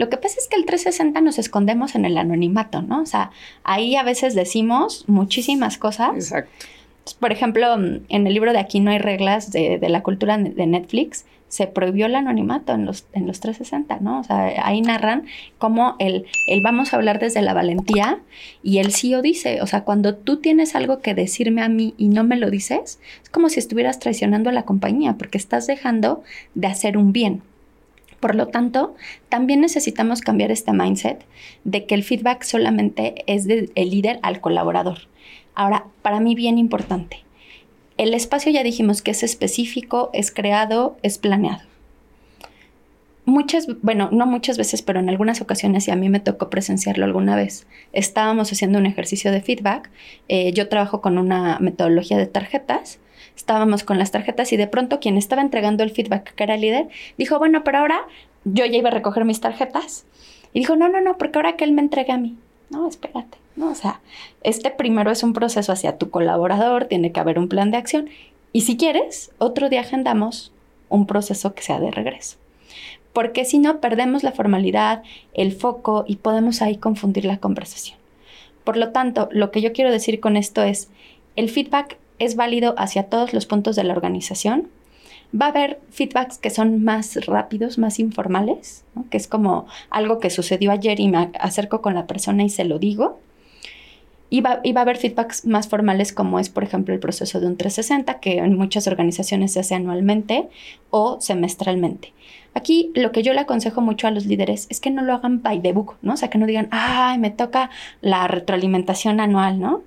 Lo 0.00 0.08
que 0.08 0.16
pasa 0.16 0.36
es 0.38 0.48
que 0.48 0.56
el 0.56 0.64
360 0.64 1.20
nos 1.20 1.38
escondemos 1.38 1.94
en 1.94 2.06
el 2.06 2.16
anonimato, 2.16 2.80
¿no? 2.80 3.02
O 3.02 3.06
sea, 3.06 3.32
ahí 3.64 3.96
a 3.96 4.02
veces 4.02 4.34
decimos 4.34 5.04
muchísimas 5.08 5.76
cosas. 5.76 6.14
Exacto. 6.14 6.50
Por 7.18 7.32
ejemplo, 7.32 7.74
en 7.74 8.26
el 8.26 8.32
libro 8.32 8.54
de 8.54 8.60
Aquí 8.60 8.80
no 8.80 8.90
hay 8.92 8.98
reglas 8.98 9.52
de, 9.52 9.78
de 9.78 9.88
la 9.90 10.02
cultura 10.02 10.38
de 10.38 10.66
Netflix, 10.66 11.26
se 11.50 11.66
prohibió 11.66 12.06
el 12.06 12.14
anonimato 12.14 12.72
en 12.72 12.86
los, 12.86 13.04
en 13.12 13.26
los 13.26 13.40
360, 13.40 13.98
¿no? 14.00 14.20
O 14.20 14.24
sea, 14.24 14.64
ahí 14.64 14.80
narran 14.80 15.26
cómo 15.58 15.96
el, 15.98 16.24
el 16.46 16.62
vamos 16.62 16.92
a 16.92 16.96
hablar 16.96 17.18
desde 17.18 17.42
la 17.42 17.52
valentía 17.52 18.20
y 18.62 18.78
el 18.78 18.92
CEO 18.92 19.20
dice, 19.20 19.60
o 19.60 19.66
sea, 19.66 19.82
cuando 19.82 20.14
tú 20.14 20.38
tienes 20.38 20.74
algo 20.76 21.00
que 21.00 21.12
decirme 21.12 21.60
a 21.60 21.68
mí 21.68 21.92
y 21.98 22.08
no 22.08 22.22
me 22.24 22.36
lo 22.36 22.50
dices, 22.50 23.00
es 23.22 23.28
como 23.28 23.50
si 23.50 23.58
estuvieras 23.58 23.98
traicionando 23.98 24.48
a 24.48 24.52
la 24.52 24.62
compañía 24.62 25.18
porque 25.18 25.36
estás 25.36 25.66
dejando 25.66 26.22
de 26.54 26.68
hacer 26.68 26.96
un 26.96 27.12
bien. 27.12 27.42
Por 28.20 28.34
lo 28.34 28.48
tanto, 28.48 28.94
también 29.30 29.62
necesitamos 29.62 30.20
cambiar 30.20 30.50
este 30.50 30.72
mindset 30.72 31.24
de 31.64 31.86
que 31.86 31.94
el 31.94 32.04
feedback 32.04 32.42
solamente 32.42 33.24
es 33.26 33.46
del 33.46 33.72
líder 33.74 34.20
al 34.22 34.40
colaborador. 34.40 34.98
Ahora, 35.54 35.86
para 36.02 36.20
mí 36.20 36.34
bien 36.34 36.58
importante, 36.58 37.24
el 37.96 38.14
espacio 38.14 38.52
ya 38.52 38.62
dijimos 38.62 39.02
que 39.02 39.10
es 39.10 39.22
específico, 39.22 40.10
es 40.12 40.30
creado, 40.30 40.96
es 41.02 41.18
planeado. 41.18 41.62
muchas, 43.26 43.66
bueno, 43.82 44.08
no 44.10 44.26
muchas 44.26 44.58
veces, 44.58 44.82
pero 44.82 45.00
en 45.00 45.08
algunas 45.08 45.40
ocasiones, 45.40 45.86
y 45.88 45.90
a 45.90 45.96
mí 45.96 46.08
me 46.08 46.20
tocó 46.20 46.50
presenciarlo 46.50 47.04
alguna 47.04 47.36
vez, 47.36 47.66
estábamos 47.92 48.52
haciendo 48.52 48.78
un 48.78 48.86
ejercicio 48.86 49.30
de 49.32 49.40
feedback. 49.40 49.90
Eh, 50.28 50.52
yo 50.52 50.68
trabajo 50.68 51.00
con 51.00 51.18
una 51.18 51.58
metodología 51.60 52.18
de 52.18 52.26
tarjetas. 52.26 52.98
Estábamos 53.40 53.84
con 53.84 53.98
las 53.98 54.10
tarjetas 54.10 54.52
y 54.52 54.58
de 54.58 54.66
pronto 54.66 55.00
quien 55.00 55.16
estaba 55.16 55.40
entregando 55.40 55.82
el 55.82 55.92
feedback, 55.92 56.34
que 56.34 56.44
era 56.44 56.56
el 56.56 56.60
líder, 56.60 56.88
dijo, 57.16 57.38
bueno, 57.38 57.64
pero 57.64 57.78
ahora 57.78 58.04
yo 58.44 58.66
ya 58.66 58.76
iba 58.76 58.90
a 58.90 58.92
recoger 58.92 59.24
mis 59.24 59.40
tarjetas. 59.40 60.04
Y 60.52 60.58
dijo, 60.58 60.76
no, 60.76 60.90
no, 60.90 61.00
no, 61.00 61.16
porque 61.16 61.38
ahora 61.38 61.56
que 61.56 61.64
él 61.64 61.72
me 61.72 61.80
entregue 61.80 62.12
a 62.12 62.18
mí. 62.18 62.36
No, 62.68 62.86
espérate. 62.86 63.38
No, 63.56 63.70
o 63.70 63.74
sea, 63.74 64.02
este 64.42 64.70
primero 64.70 65.10
es 65.10 65.22
un 65.22 65.32
proceso 65.32 65.72
hacia 65.72 65.96
tu 65.96 66.10
colaborador, 66.10 66.84
tiene 66.84 67.12
que 67.12 67.20
haber 67.20 67.38
un 67.38 67.48
plan 67.48 67.70
de 67.70 67.78
acción. 67.78 68.10
Y 68.52 68.60
si 68.60 68.76
quieres, 68.76 69.30
otro 69.38 69.70
día 69.70 69.80
agendamos 69.80 70.52
un 70.90 71.06
proceso 71.06 71.54
que 71.54 71.62
sea 71.62 71.80
de 71.80 71.90
regreso 71.90 72.36
porque 73.12 73.44
si 73.44 73.58
no 73.58 73.80
perdemos 73.80 74.22
la 74.22 74.32
formalidad, 74.32 75.02
el 75.34 75.52
foco 75.52 76.04
y 76.06 76.16
podemos 76.16 76.62
ahí 76.62 76.76
confundir 76.76 77.24
la 77.24 77.38
conversación. 77.38 77.98
Por 78.64 78.76
lo 78.76 78.92
tanto, 78.92 79.28
lo 79.32 79.50
que 79.50 79.62
yo 79.62 79.72
quiero 79.72 79.90
decir 79.90 80.20
con 80.20 80.36
esto 80.36 80.62
es, 80.62 80.88
el 81.34 81.48
feedback 81.48 81.98
es 82.20 82.36
válido 82.36 82.74
hacia 82.78 83.04
todos 83.04 83.32
los 83.32 83.46
puntos 83.46 83.74
de 83.74 83.82
la 83.82 83.94
organización. 83.94 84.68
Va 85.34 85.46
a 85.46 85.48
haber 85.48 85.80
feedbacks 85.90 86.38
que 86.38 86.50
son 86.50 86.84
más 86.84 87.26
rápidos, 87.26 87.78
más 87.78 87.98
informales, 87.98 88.84
que 89.10 89.16
es 89.16 89.26
como 89.26 89.66
algo 89.88 90.18
que 90.18 90.30
sucedió 90.30 90.70
ayer 90.70 91.00
y 91.00 91.08
me 91.08 91.30
acerco 91.40 91.80
con 91.82 91.94
la 91.94 92.06
persona 92.06 92.44
y 92.44 92.50
se 92.50 92.64
lo 92.64 92.78
digo. 92.78 93.18
Y 94.28 94.42
va, 94.42 94.60
y 94.62 94.72
va, 94.72 94.82
a 94.82 94.82
haber 94.82 94.96
feedbacks 94.96 95.44
más 95.44 95.66
formales 95.66 96.12
como 96.12 96.38
es, 96.38 96.50
por 96.50 96.62
ejemplo, 96.62 96.94
el 96.94 97.00
proceso 97.00 97.40
de 97.40 97.46
un 97.48 97.56
360, 97.56 98.20
que 98.20 98.38
en 98.38 98.56
muchas 98.56 98.86
organizaciones 98.86 99.52
se 99.52 99.60
hace 99.60 99.74
anualmente 99.74 100.48
o 100.90 101.20
semestralmente. 101.20 102.12
Aquí 102.54 102.92
lo 102.94 103.10
que 103.10 103.22
yo 103.22 103.32
le 103.32 103.40
aconsejo 103.40 103.80
mucho 103.80 104.06
a 104.06 104.10
los 104.10 104.26
líderes 104.26 104.66
es 104.70 104.80
que 104.80 104.90
no 104.90 105.02
lo 105.02 105.14
hagan 105.14 105.42
by 105.42 105.62
the 105.62 105.72
book, 105.72 105.96
¿no? 106.02 106.14
O 106.14 106.16
sea, 106.16 106.30
que 106.30 106.38
no 106.38 106.46
digan, 106.46 106.68
ay, 106.70 107.18
me 107.18 107.30
toca 107.30 107.70
la 108.02 108.28
retroalimentación 108.28 109.20
anual, 109.20 109.58
¿no? 109.58 109.82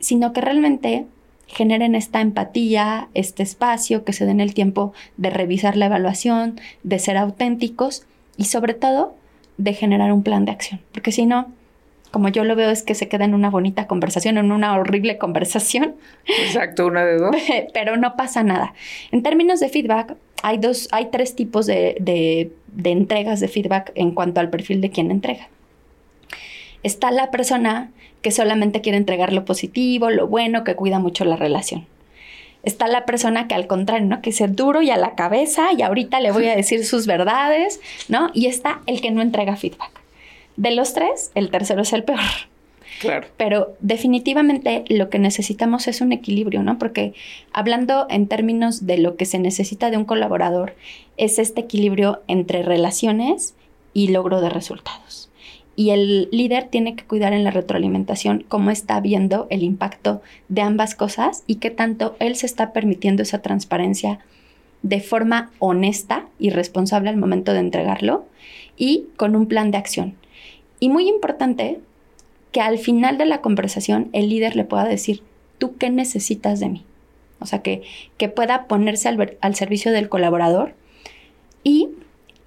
Sino 0.00 0.32
que 0.32 0.40
realmente 0.40 1.06
generen 1.50 1.94
esta 1.94 2.20
empatía, 2.20 3.08
este 3.14 3.42
espacio, 3.42 4.04
que 4.04 4.12
se 4.12 4.24
den 4.24 4.40
el 4.40 4.54
tiempo 4.54 4.92
de 5.16 5.30
revisar 5.30 5.76
la 5.76 5.86
evaluación, 5.86 6.60
de 6.84 6.98
ser 6.98 7.16
auténticos 7.16 8.04
y 8.36 8.44
sobre 8.44 8.74
todo 8.74 9.14
de 9.58 9.74
generar 9.74 10.12
un 10.12 10.22
plan 10.22 10.44
de 10.44 10.52
acción. 10.52 10.80
Porque 10.92 11.12
si 11.12 11.26
no, 11.26 11.52
como 12.10 12.28
yo 12.28 12.44
lo 12.44 12.56
veo, 12.56 12.70
es 12.70 12.82
que 12.82 12.94
se 12.94 13.08
queda 13.08 13.24
en 13.24 13.34
una 13.34 13.50
bonita 13.50 13.86
conversación, 13.86 14.38
en 14.38 14.52
una 14.52 14.76
horrible 14.76 15.18
conversación. 15.18 15.96
Exacto, 16.26 16.86
una 16.86 17.04
de 17.04 17.18
dos. 17.18 17.36
Pero 17.74 17.96
no 17.96 18.16
pasa 18.16 18.42
nada. 18.42 18.74
En 19.10 19.22
términos 19.22 19.60
de 19.60 19.68
feedback, 19.68 20.16
hay 20.42 20.58
dos, 20.58 20.88
hay 20.92 21.06
tres 21.10 21.34
tipos 21.34 21.66
de, 21.66 21.96
de 22.00 22.90
entregas 22.90 23.40
de 23.40 23.48
feedback 23.48 23.92
en 23.96 24.12
cuanto 24.12 24.40
al 24.40 24.50
perfil 24.50 24.80
de 24.80 24.90
quien 24.90 25.10
entrega. 25.10 25.48
Está 26.82 27.10
la 27.10 27.30
persona 27.30 27.90
que 28.22 28.30
solamente 28.30 28.80
quiere 28.80 28.98
entregar 28.98 29.32
lo 29.32 29.44
positivo, 29.44 30.10
lo 30.10 30.26
bueno, 30.26 30.64
que 30.64 30.74
cuida 30.74 30.98
mucho 30.98 31.24
la 31.24 31.36
relación. 31.36 31.86
Está 32.62 32.88
la 32.88 33.06
persona 33.06 33.48
que 33.48 33.54
al 33.54 33.66
contrario, 33.66 34.06
¿no? 34.06 34.20
Que 34.20 34.30
es 34.30 34.56
duro 34.56 34.82
y 34.82 34.90
a 34.90 34.96
la 34.96 35.14
cabeza 35.14 35.72
y 35.76 35.82
ahorita 35.82 36.20
le 36.20 36.30
voy 36.30 36.46
a 36.48 36.56
decir 36.56 36.84
sus 36.84 37.06
verdades, 37.06 37.80
¿no? 38.08 38.30
Y 38.34 38.46
está 38.46 38.80
el 38.86 39.00
que 39.00 39.10
no 39.10 39.22
entrega 39.22 39.56
feedback. 39.56 39.90
De 40.56 40.70
los 40.72 40.92
tres, 40.92 41.30
el 41.34 41.50
tercero 41.50 41.82
es 41.82 41.92
el 41.92 42.04
peor. 42.04 42.20
Claro. 43.00 43.28
Pero 43.38 43.76
definitivamente 43.80 44.84
lo 44.88 45.08
que 45.08 45.18
necesitamos 45.18 45.88
es 45.88 46.02
un 46.02 46.12
equilibrio, 46.12 46.62
¿no? 46.62 46.78
Porque 46.78 47.14
hablando 47.50 48.06
en 48.10 48.26
términos 48.26 48.86
de 48.86 48.98
lo 48.98 49.16
que 49.16 49.24
se 49.24 49.38
necesita 49.38 49.90
de 49.90 49.96
un 49.96 50.04
colaborador, 50.04 50.74
es 51.16 51.38
este 51.38 51.62
equilibrio 51.62 52.20
entre 52.28 52.62
relaciones 52.62 53.54
y 53.94 54.08
logro 54.08 54.42
de 54.42 54.50
resultados. 54.50 55.19
Y 55.76 55.90
el 55.90 56.28
líder 56.30 56.68
tiene 56.68 56.94
que 56.94 57.04
cuidar 57.04 57.32
en 57.32 57.44
la 57.44 57.50
retroalimentación 57.50 58.44
cómo 58.48 58.70
está 58.70 59.00
viendo 59.00 59.46
el 59.50 59.62
impacto 59.62 60.20
de 60.48 60.62
ambas 60.62 60.94
cosas 60.94 61.42
y 61.46 61.56
qué 61.56 61.70
tanto 61.70 62.16
él 62.18 62.36
se 62.36 62.46
está 62.46 62.72
permitiendo 62.72 63.22
esa 63.22 63.40
transparencia 63.40 64.18
de 64.82 65.00
forma 65.00 65.50
honesta 65.58 66.26
y 66.38 66.50
responsable 66.50 67.10
al 67.10 67.16
momento 67.16 67.52
de 67.52 67.60
entregarlo 67.60 68.24
y 68.76 69.06
con 69.16 69.36
un 69.36 69.46
plan 69.46 69.70
de 69.70 69.78
acción. 69.78 70.14
Y 70.80 70.88
muy 70.88 71.08
importante 71.08 71.80
que 72.52 72.60
al 72.60 72.78
final 72.78 73.18
de 73.18 73.26
la 73.26 73.40
conversación 73.40 74.08
el 74.12 74.28
líder 74.28 74.56
le 74.56 74.64
pueda 74.64 74.84
decir, 74.84 75.22
¿tú 75.58 75.76
qué 75.76 75.90
necesitas 75.90 76.60
de 76.60 76.68
mí? 76.68 76.84
O 77.38 77.46
sea, 77.46 77.62
que, 77.62 77.82
que 78.16 78.28
pueda 78.28 78.66
ponerse 78.66 79.08
al, 79.08 79.36
al 79.40 79.54
servicio 79.54 79.92
del 79.92 80.08
colaborador 80.08 80.74
y 81.62 81.90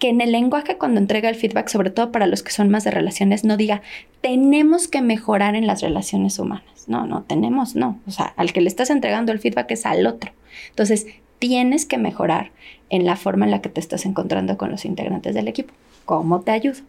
que 0.03 0.09
en 0.09 0.19
el 0.19 0.33
lenguaje 0.33 0.77
cuando 0.77 0.99
entrega 0.99 1.29
el 1.29 1.35
feedback, 1.35 1.69
sobre 1.69 1.89
todo 1.89 2.11
para 2.11 2.27
los 2.27 2.43
que 2.43 2.51
son 2.51 2.67
más 2.67 2.83
de 2.83 2.91
relaciones, 2.91 3.45
no 3.45 3.55
diga, 3.55 3.81
tenemos 4.19 4.89
que 4.89 5.01
mejorar 5.01 5.55
en 5.55 5.65
las 5.65 5.81
relaciones 5.81 6.39
humanas. 6.39 6.89
No, 6.89 7.07
no, 7.07 7.23
tenemos, 7.23 7.77
no. 7.77 8.01
O 8.05 8.11
sea, 8.11 8.33
al 8.35 8.51
que 8.51 8.59
le 8.59 8.67
estás 8.67 8.89
entregando 8.89 9.31
el 9.31 9.39
feedback 9.39 9.71
es 9.71 9.85
al 9.85 10.05
otro. 10.05 10.33
Entonces, 10.71 11.07
tienes 11.39 11.85
que 11.85 11.97
mejorar 11.97 12.51
en 12.89 13.05
la 13.05 13.15
forma 13.15 13.45
en 13.45 13.51
la 13.51 13.61
que 13.61 13.69
te 13.69 13.79
estás 13.79 14.05
encontrando 14.05 14.57
con 14.57 14.71
los 14.71 14.83
integrantes 14.83 15.35
del 15.35 15.47
equipo. 15.47 15.73
¿Cómo 16.03 16.41
te 16.41 16.51
ayudo? 16.51 16.81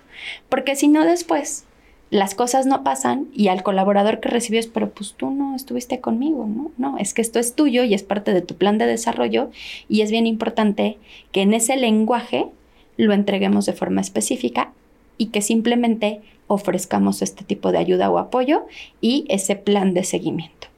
Porque 0.48 0.74
si 0.74 0.88
no 0.88 1.04
después 1.04 1.66
las 2.10 2.34
cosas 2.34 2.66
no 2.66 2.82
pasan 2.82 3.28
y 3.32 3.46
al 3.46 3.62
colaborador 3.62 4.18
que 4.18 4.28
recibes, 4.28 4.66
pero 4.66 4.90
pues 4.90 5.14
tú 5.16 5.30
no 5.30 5.54
estuviste 5.54 6.00
conmigo, 6.00 6.48
¿no? 6.48 6.72
No, 6.78 6.98
es 6.98 7.14
que 7.14 7.22
esto 7.22 7.38
es 7.38 7.54
tuyo 7.54 7.84
y 7.84 7.94
es 7.94 8.02
parte 8.02 8.34
de 8.34 8.42
tu 8.42 8.56
plan 8.56 8.76
de 8.76 8.86
desarrollo 8.86 9.52
y 9.88 10.00
es 10.00 10.10
bien 10.10 10.26
importante 10.26 10.98
que 11.30 11.42
en 11.42 11.54
ese 11.54 11.76
lenguaje 11.76 12.48
lo 12.96 13.12
entreguemos 13.12 13.66
de 13.66 13.72
forma 13.72 14.00
específica 14.00 14.72
y 15.18 15.26
que 15.26 15.42
simplemente 15.42 16.20
ofrezcamos 16.46 17.22
este 17.22 17.44
tipo 17.44 17.72
de 17.72 17.78
ayuda 17.78 18.10
o 18.10 18.18
apoyo 18.18 18.66
y 19.00 19.24
ese 19.28 19.56
plan 19.56 19.94
de 19.94 20.04
seguimiento. 20.04 20.68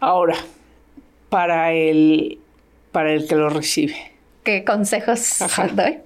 Ahora, 0.00 0.36
para 1.28 1.72
el, 1.72 2.38
para 2.90 3.12
el 3.12 3.26
que 3.26 3.36
lo 3.36 3.48
recibe 3.48 4.12
qué 4.42 4.64
consejos 4.64 5.38
doy. 5.74 5.98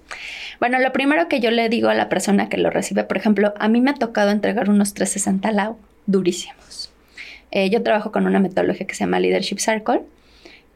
Bueno, 0.60 0.78
lo 0.78 0.92
primero 0.92 1.28
que 1.28 1.40
yo 1.40 1.50
le 1.50 1.68
digo 1.68 1.88
a 1.88 1.94
la 1.94 2.08
persona 2.08 2.48
que 2.48 2.56
lo 2.56 2.70
recibe, 2.70 3.04
por 3.04 3.16
ejemplo, 3.16 3.52
a 3.58 3.68
mí 3.68 3.80
me 3.80 3.90
ha 3.90 3.94
tocado 3.94 4.30
entregar 4.30 4.70
unos 4.70 4.94
360 4.94 5.52
LAO 5.52 5.78
durísimos. 6.06 6.90
Eh, 7.50 7.70
yo 7.70 7.82
trabajo 7.82 8.12
con 8.12 8.26
una 8.26 8.40
metodología 8.40 8.86
que 8.86 8.94
se 8.94 9.04
llama 9.04 9.20
Leadership 9.20 9.58
Circle 9.58 10.02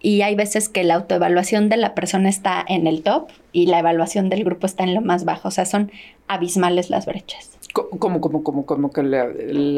y 0.01 0.23
hay 0.23 0.35
veces 0.35 0.69
que 0.69 0.83
la 0.85 0.95
autoevaluación 0.95 1.69
de 1.69 1.77
la 1.77 1.95
persona 1.95 2.29
está 2.29 2.65
en 2.67 2.87
el 2.87 3.03
top 3.03 3.29
y 3.53 3.67
la 3.67 3.79
evaluación 3.79 4.29
del 4.29 4.45
grupo 4.45 4.67
está 4.67 4.85
en 4.85 4.95
lo 4.95 5.01
más 5.01 5.25
bajo. 5.25 5.49
O 5.49 5.51
sea, 5.51 5.67
son 5.67 5.93
abismales 6.27 6.91
las 6.91 7.07
brechas. 7.07 7.51
¿Cómo, 7.73 8.21
cómo, 8.21 8.43
cómo, 8.43 8.67
cómo 8.67 8.91
que 8.91 9.03
la, 9.03 9.25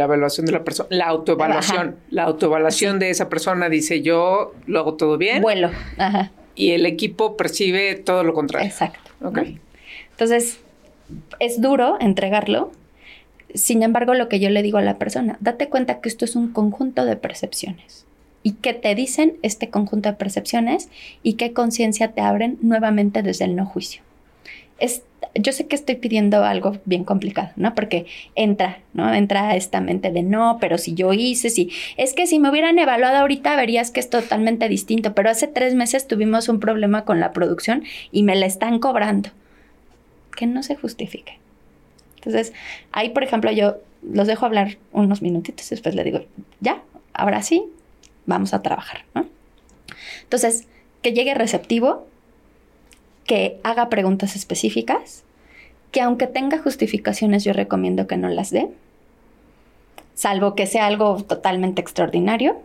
evaluación 0.04 0.46
de 0.46 0.52
la 0.52 0.64
persona? 0.64 0.88
La 0.90 1.08
autoevaluación. 1.08 1.96
La 2.10 2.24
autoevaluación 2.24 2.98
de 2.98 3.10
esa 3.10 3.28
persona 3.28 3.68
dice 3.68 4.00
yo 4.00 4.54
lo 4.66 4.80
hago 4.80 4.94
todo 4.94 5.18
bien. 5.18 5.42
Vuelo. 5.42 5.70
Ajá 5.98 6.30
y 6.54 6.72
el 6.72 6.86
equipo 6.86 7.36
percibe 7.36 7.94
todo 7.96 8.24
lo 8.24 8.34
contrario. 8.34 8.68
Exacto. 8.68 9.10
Entonces, 10.10 10.60
es 11.38 11.60
duro 11.60 11.96
entregarlo. 12.00 12.72
Sin 13.54 13.82
embargo, 13.82 14.14
lo 14.14 14.28
que 14.28 14.40
yo 14.40 14.50
le 14.50 14.62
digo 14.62 14.78
a 14.78 14.82
la 14.82 14.98
persona, 14.98 15.36
date 15.40 15.68
cuenta 15.68 16.00
que 16.00 16.08
esto 16.08 16.24
es 16.24 16.36
un 16.36 16.52
conjunto 16.52 17.04
de 17.04 17.16
percepciones. 17.16 18.06
¿Y 18.42 18.52
qué 18.52 18.74
te 18.74 18.94
dicen 18.94 19.34
este 19.42 19.70
conjunto 19.70 20.08
de 20.08 20.16
percepciones? 20.16 20.88
¿Y 21.22 21.34
qué 21.34 21.52
conciencia 21.52 22.12
te 22.12 22.20
abren 22.20 22.58
nuevamente 22.60 23.22
desde 23.22 23.44
el 23.44 23.56
no 23.56 23.66
juicio? 23.66 24.02
Es 24.78 25.02
yo 25.34 25.52
sé 25.52 25.66
que 25.66 25.76
estoy 25.76 25.96
pidiendo 25.96 26.44
algo 26.44 26.78
bien 26.84 27.04
complicado, 27.04 27.50
¿no? 27.56 27.74
Porque 27.74 28.06
entra, 28.34 28.80
¿no? 28.92 29.12
Entra 29.14 29.56
esta 29.56 29.80
mente 29.80 30.10
de 30.10 30.22
no, 30.22 30.58
pero 30.60 30.78
si 30.78 30.94
yo 30.94 31.12
hice, 31.12 31.50
si 31.50 31.70
es 31.96 32.12
que 32.12 32.26
si 32.26 32.38
me 32.38 32.50
hubieran 32.50 32.78
evaluado 32.78 33.18
ahorita 33.18 33.56
verías 33.56 33.90
que 33.90 34.00
es 34.00 34.10
totalmente 34.10 34.68
distinto, 34.68 35.14
pero 35.14 35.30
hace 35.30 35.46
tres 35.46 35.74
meses 35.74 36.06
tuvimos 36.06 36.48
un 36.48 36.60
problema 36.60 37.04
con 37.04 37.20
la 37.20 37.32
producción 37.32 37.84
y 38.10 38.22
me 38.22 38.36
la 38.36 38.46
están 38.46 38.78
cobrando. 38.78 39.30
Que 40.36 40.46
no 40.46 40.62
se 40.62 40.76
justifique. 40.76 41.38
Entonces, 42.16 42.52
ahí, 42.90 43.10
por 43.10 43.22
ejemplo, 43.22 43.50
yo 43.52 43.76
los 44.02 44.26
dejo 44.26 44.46
hablar 44.46 44.78
unos 44.92 45.22
minutitos 45.22 45.66
y 45.66 45.70
después 45.70 45.94
le 45.94 46.04
digo, 46.04 46.24
ya, 46.60 46.82
ahora 47.12 47.42
sí, 47.42 47.64
vamos 48.26 48.54
a 48.54 48.62
trabajar, 48.62 49.04
¿no? 49.14 49.26
Entonces, 50.22 50.66
que 51.02 51.12
llegue 51.12 51.34
receptivo, 51.34 52.06
que 53.24 53.60
haga 53.62 53.88
preguntas 53.88 54.36
específicas, 54.36 55.24
que 55.90 56.00
aunque 56.00 56.26
tenga 56.26 56.58
justificaciones 56.58 57.44
yo 57.44 57.52
recomiendo 57.52 58.06
que 58.06 58.16
no 58.16 58.28
las 58.28 58.50
dé, 58.50 58.68
salvo 60.14 60.54
que 60.54 60.66
sea 60.66 60.86
algo 60.86 61.22
totalmente 61.22 61.80
extraordinario, 61.80 62.60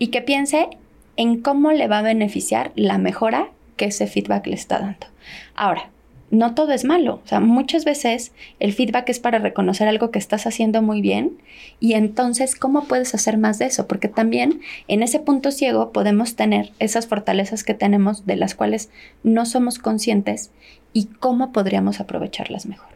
y 0.00 0.08
que 0.08 0.22
piense 0.22 0.68
en 1.16 1.42
cómo 1.42 1.72
le 1.72 1.86
va 1.86 1.98
a 1.98 2.02
beneficiar 2.02 2.72
la 2.74 2.96
mejora 2.96 3.50
que 3.76 3.84
ese 3.86 4.06
feedback 4.06 4.46
le 4.46 4.54
está 4.54 4.78
dando. 4.78 5.06
Ahora, 5.54 5.90
no 6.30 6.54
todo 6.54 6.72
es 6.72 6.84
malo. 6.84 7.20
O 7.24 7.28
sea, 7.28 7.40
muchas 7.40 7.84
veces 7.84 8.32
el 8.60 8.72
feedback 8.72 9.08
es 9.08 9.18
para 9.18 9.38
reconocer 9.38 9.88
algo 9.88 10.10
que 10.10 10.18
estás 10.18 10.46
haciendo 10.46 10.80
muy 10.80 11.00
bien 11.00 11.38
y 11.80 11.94
entonces, 11.94 12.54
¿cómo 12.54 12.84
puedes 12.84 13.14
hacer 13.14 13.36
más 13.36 13.58
de 13.58 13.66
eso? 13.66 13.86
Porque 13.86 14.08
también 14.08 14.60
en 14.88 15.02
ese 15.02 15.18
punto 15.18 15.50
ciego 15.50 15.92
podemos 15.92 16.36
tener 16.36 16.70
esas 16.78 17.06
fortalezas 17.06 17.64
que 17.64 17.74
tenemos 17.74 18.26
de 18.26 18.36
las 18.36 18.54
cuales 18.54 18.90
no 19.22 19.44
somos 19.44 19.78
conscientes 19.78 20.50
y 20.92 21.06
cómo 21.06 21.52
podríamos 21.52 22.00
aprovecharlas 22.00 22.66
mejor. 22.66 22.88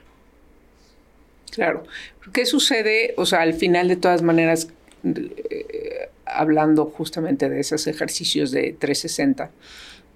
Claro. 1.50 1.84
¿Qué 2.32 2.46
sucede? 2.46 3.14
O 3.16 3.26
sea, 3.26 3.42
al 3.42 3.54
final 3.54 3.88
de 3.88 3.96
todas 3.96 4.22
maneras, 4.22 4.68
eh, 5.04 6.08
hablando 6.26 6.86
justamente 6.86 7.48
de 7.48 7.60
esos 7.60 7.86
ejercicios 7.86 8.50
de 8.50 8.74
360, 8.78 9.50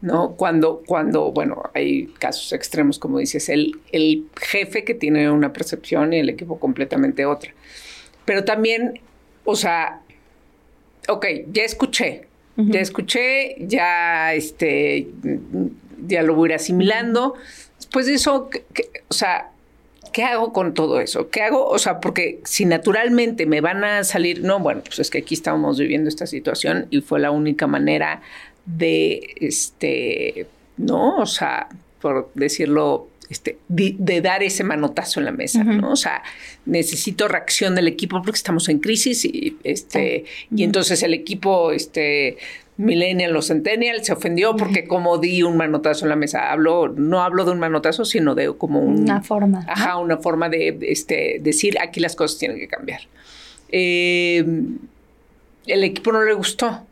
¿no? 0.01 0.33
Cuando, 0.37 0.83
cuando, 0.87 1.33
bueno, 1.33 1.63
hay 1.75 2.07
casos 2.19 2.53
extremos, 2.53 2.99
como 2.99 3.19
dices, 3.19 3.49
el, 3.49 3.79
el 3.93 4.27
jefe 4.41 4.85
que 4.85 4.95
tiene 4.95 5.31
una 5.31 5.53
percepción 5.53 6.13
y 6.13 6.19
el 6.19 6.29
equipo 6.29 6.59
completamente 6.59 7.27
otra. 7.27 7.53
Pero 8.25 8.45
también, 8.45 9.01
o 9.45 9.57
sea, 9.57 10.03
ok, 11.09 11.27
ya 11.51 11.65
escuché, 11.65 12.27
ya 12.57 12.81
escuché, 12.81 13.57
ya, 13.61 14.35
este, 14.35 15.09
ya 16.07 16.23
lo 16.23 16.35
voy 16.35 16.49
a 16.49 16.53
ir 16.53 16.57
asimilando. 16.57 17.35
Después 17.77 18.07
de 18.07 18.15
eso, 18.15 18.51
o 19.09 19.15
sea, 19.15 19.51
¿qué 20.13 20.25
hago 20.25 20.53
con 20.53 20.75
todo 20.75 21.01
eso? 21.01 21.31
¿Qué 21.31 21.43
hago? 21.43 21.69
O 21.69 21.79
sea, 21.79 22.01
porque 22.01 22.41
si 22.45 22.65
naturalmente 22.65 23.47
me 23.47 23.61
van 23.61 23.85
a 23.85 24.03
salir, 24.05 24.43
no, 24.43 24.59
bueno, 24.59 24.83
pues 24.85 24.99
es 24.99 25.11
que 25.11 25.19
aquí 25.19 25.35
estamos 25.35 25.79
viviendo 25.79 26.09
esta 26.09 26.27
situación 26.27 26.87
y 26.91 27.01
fue 27.01 27.21
la 27.21 27.31
única 27.31 27.67
manera 27.67 28.23
de, 28.77 29.35
este, 29.41 30.47
¿no? 30.77 31.17
O 31.17 31.27
sea, 31.27 31.69
por 32.01 32.31
decirlo, 32.35 33.09
este, 33.31 33.59
de, 33.69 34.21
dar 34.21 34.43
ese 34.43 34.65
manotazo 34.65 35.21
en 35.21 35.27
la 35.27 35.33
mesa, 35.33 35.65
¿no? 35.65 35.93
O 35.93 35.97
sea, 35.97 36.23
necesito 36.67 37.29
reacción 37.29 37.75
del 37.75 37.89
equipo 37.89 38.23
porque 38.23 38.37
estamos 38.37 38.69
en 38.69 38.79
crisis 38.79 39.25
y, 39.25 39.57
este, 39.65 40.25
y 40.55 40.63
entonces 40.63 41.03
el 41.03 41.15
equipo, 41.15 41.73
este, 41.73 42.39
millennial 42.79 43.37
o 43.37 43.43
centennial 43.43 44.05
se 44.05 44.13
ofendió 44.13 44.55
porque 44.55 44.87
como 44.87 45.19
di 45.19 45.43
un 45.43 45.57
manotazo 45.57 46.05
en 46.05 46.11
la 46.11 46.17
mesa. 46.17 46.53
Hablo, 46.53 46.89
no 46.89 47.23
hablo 47.23 47.45
de 47.45 47.51
un 47.51 47.59
manotazo, 47.59 48.05
sino 48.05 48.35
de 48.35 48.55
como 48.57 48.81
una 48.81 49.21
forma. 49.21 49.65
Ajá, 49.69 49.99
una 49.99 50.19
forma 50.19 50.49
de 50.49 50.79
este, 50.83 51.41
decir 51.43 51.77
aquí 51.81 52.01
las 52.01 52.15
cosas 52.15 52.39
tienen 52.39 52.59
que 52.59 52.69
cambiar. 52.69 53.01
Eh, 53.71 54.45
el 55.67 55.85
equipo 55.85 56.13
no 56.13 56.25
le 56.25 56.33
gustó. 56.35 56.87